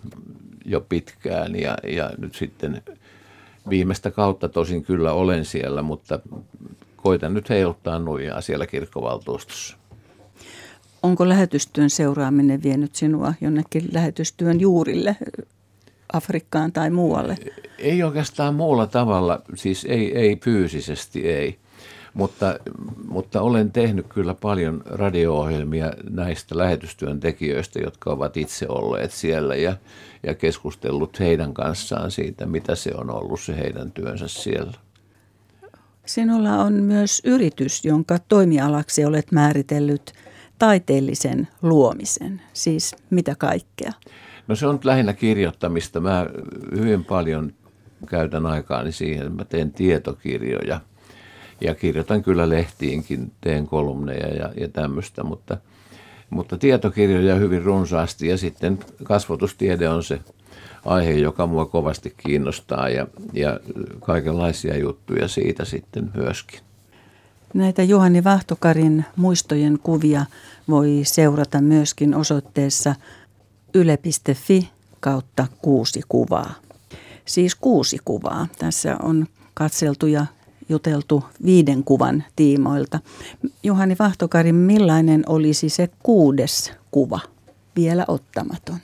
jo 0.66 0.82
pitkään 0.82 1.56
ja, 1.56 1.78
ja 1.88 2.12
nyt 2.18 2.36
sitten 2.36 2.82
viimeistä 3.70 4.12
kautta 4.12 4.50
tosin 4.50 4.84
kyllä 4.84 5.14
olen 5.14 5.46
siellä, 5.46 5.82
mutta 5.82 6.20
koitan 6.96 7.34
nyt 7.34 7.50
heiluttaa 7.50 8.00
nuijaa 8.00 8.42
siellä 8.42 8.68
kirkkovaltuustossa. 8.68 9.78
Onko 11.04 11.30
lähetystyön 11.30 11.90
seuraaminen 11.90 12.64
vienyt 12.64 12.96
sinua 12.96 13.34
jonnekin 13.42 13.90
lähetystyön 13.94 14.60
juurille 14.60 15.18
Afrikkaan 16.14 16.72
tai 16.72 16.90
muualle? 16.90 17.38
Ei 17.78 18.04
oikeastaan 18.04 18.56
muulla 18.56 18.88
tavalla, 18.88 19.42
siis 19.56 19.86
ei, 19.86 20.18
ei 20.18 20.36
fyysisesti 20.44 21.30
ei. 21.30 21.60
Mutta, 22.14 22.60
mutta 23.08 23.42
olen 23.42 23.72
tehnyt 23.72 24.06
kyllä 24.10 24.34
paljon 24.34 24.82
radio-ohjelmia 24.86 25.94
näistä 26.10 26.58
lähetystyön 26.58 27.20
tekijöistä, 27.20 27.80
jotka 27.80 28.10
ovat 28.10 28.38
itse 28.38 28.66
olleet 28.70 29.12
siellä 29.12 29.56
ja, 29.56 29.78
ja 30.24 30.36
keskustellut 30.36 31.20
heidän 31.20 31.54
kanssaan 31.54 32.12
siitä, 32.12 32.46
mitä 32.46 32.76
se 32.76 32.92
on 32.96 33.10
ollut 33.10 33.40
se 33.40 33.58
heidän 33.58 33.92
työnsä 33.92 34.28
siellä. 34.28 34.74
Sinulla 36.06 36.58
on 36.58 36.74
myös 36.74 37.22
yritys, 37.26 37.86
jonka 37.86 38.20
toimialaksi 38.20 39.06
olet 39.06 39.32
määritellyt 39.32 40.14
taiteellisen 40.60 41.48
luomisen, 41.62 42.42
siis 42.54 42.96
mitä 43.10 43.36
kaikkea? 43.36 43.92
No 44.48 44.56
se 44.56 44.68
on 44.68 44.80
lähinnä 44.84 45.14
kirjoittamista. 45.14 46.00
Mä 46.00 46.28
hyvin 46.76 47.06
paljon 47.06 47.54
käytän 48.08 48.46
aikaani 48.46 48.92
siihen, 48.92 49.28
että 49.28 49.36
mä 49.36 49.46
teen 49.46 49.72
tietokirjoja 49.72 50.82
ja 51.62 51.76
kirjoitan 51.76 52.24
kyllä 52.24 52.50
lehtiinkin, 52.50 53.32
teen 53.42 53.68
kolumneja 53.68 54.28
ja, 54.28 54.50
ja 54.60 54.68
tämmöistä, 54.68 55.24
mutta, 55.24 55.58
mutta 56.30 56.58
tietokirjoja 56.58 57.36
hyvin 57.36 57.64
runsaasti 57.64 58.28
ja 58.28 58.38
sitten 58.38 58.80
kasvatustiede 59.04 59.90
on 59.90 60.04
se 60.04 60.20
aihe, 60.86 61.12
joka 61.12 61.48
mua 61.48 61.66
kovasti 61.66 62.14
kiinnostaa 62.18 62.90
ja, 62.90 63.08
ja 63.34 63.60
kaikenlaisia 64.00 64.78
juttuja 64.78 65.28
siitä 65.28 65.66
sitten 65.66 66.12
myöskin. 66.16 66.60
Näitä 67.54 67.84
Juhani 67.84 68.24
Vahtokarin 68.24 69.06
muistojen 69.16 69.80
kuvia 69.84 70.26
voi 70.70 71.00
seurata 71.04 71.62
myöskin 71.62 72.16
osoitteessa 72.16 72.96
yle.fi 73.74 74.70
kautta 75.00 75.48
kuusi 75.62 76.02
kuvaa. 76.10 76.54
Siis 77.26 77.56
kuusi 77.56 77.98
kuvaa. 78.06 78.48
Tässä 78.60 78.98
on 79.04 79.28
katseltu 79.54 80.08
ja 80.08 80.26
juteltu 80.72 81.24
viiden 81.46 81.84
kuvan 81.84 82.24
tiimoilta. 82.36 83.00
Juhani 83.64 83.96
Vahtokari, 84.00 84.52
millainen 84.52 85.24
olisi 85.28 85.70
se 85.70 85.90
kuudes 86.04 86.74
kuva, 86.92 87.20
vielä 87.76 88.06
ottamaton? 88.08 88.78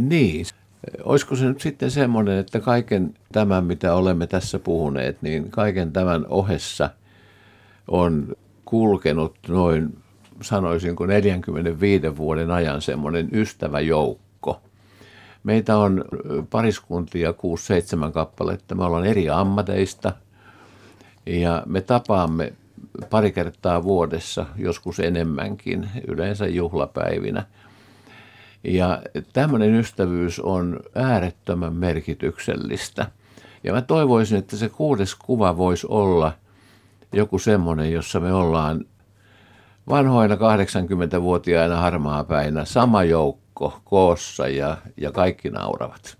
Niin, 0.00 0.46
olisiko 1.04 1.36
se 1.36 1.44
nyt 1.44 1.60
sitten 1.60 1.90
semmoinen, 1.90 2.38
että 2.38 2.60
kaiken 2.60 3.14
tämän, 3.32 3.64
mitä 3.64 3.94
olemme 3.94 4.26
tässä 4.26 4.58
puhuneet, 4.58 5.22
niin 5.22 5.50
kaiken 5.50 5.92
tämän 5.92 6.26
ohessa 6.28 6.90
on 7.88 8.36
kulkenut 8.64 9.36
noin, 9.48 9.98
sanoisinko 10.42 11.06
45 11.06 12.16
vuoden 12.16 12.50
ajan 12.50 12.82
semmoinen 12.82 13.28
ystäväjoukko. 13.32 14.60
Meitä 15.44 15.76
on 15.76 16.04
pariskuntia 16.50 17.30
6-7 18.08 18.12
kappaletta. 18.12 18.74
Me 18.74 18.84
ollaan 18.84 19.06
eri 19.06 19.30
ammateista 19.30 20.12
ja 21.26 21.62
me 21.66 21.80
tapaamme 21.80 22.52
pari 23.10 23.32
kertaa 23.32 23.82
vuodessa, 23.82 24.46
joskus 24.56 25.00
enemmänkin, 25.00 25.88
yleensä 26.08 26.46
juhlapäivinä– 26.46 27.46
ja 28.66 29.02
tämmöinen 29.32 29.74
ystävyys 29.74 30.40
on 30.40 30.80
äärettömän 30.94 31.72
merkityksellistä. 31.72 33.06
Ja 33.64 33.72
mä 33.72 33.82
toivoisin, 33.82 34.38
että 34.38 34.56
se 34.56 34.68
kuudes 34.68 35.14
kuva 35.14 35.56
voisi 35.56 35.86
olla 35.90 36.32
joku 37.12 37.38
semmoinen, 37.38 37.92
jossa 37.92 38.20
me 38.20 38.32
ollaan 38.32 38.84
vanhoina 39.88 40.34
80-vuotiaina 40.34 41.76
harmaa 41.76 42.24
päinä 42.24 42.64
sama 42.64 43.04
joukko 43.04 43.80
koossa 43.84 44.48
ja, 44.48 44.76
ja 44.96 45.12
kaikki 45.12 45.50
nauravat. 45.50 46.18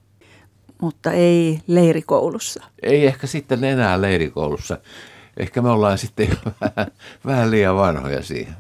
Mutta 0.81 1.13
ei 1.13 1.61
leirikoulussa. 1.67 2.65
Ei 2.83 3.07
ehkä 3.07 3.27
sitten 3.27 3.65
enää 3.65 4.01
leirikoulussa. 4.01 4.79
Ehkä 5.37 5.63
me 5.63 5.71
ollaan 5.71 5.99
sitten 5.99 6.29
jo 6.29 6.37
vähän, 6.61 6.91
vähän 7.27 7.51
liian 7.51 7.77
vanhoja 7.77 8.23
siihen. 8.23 8.55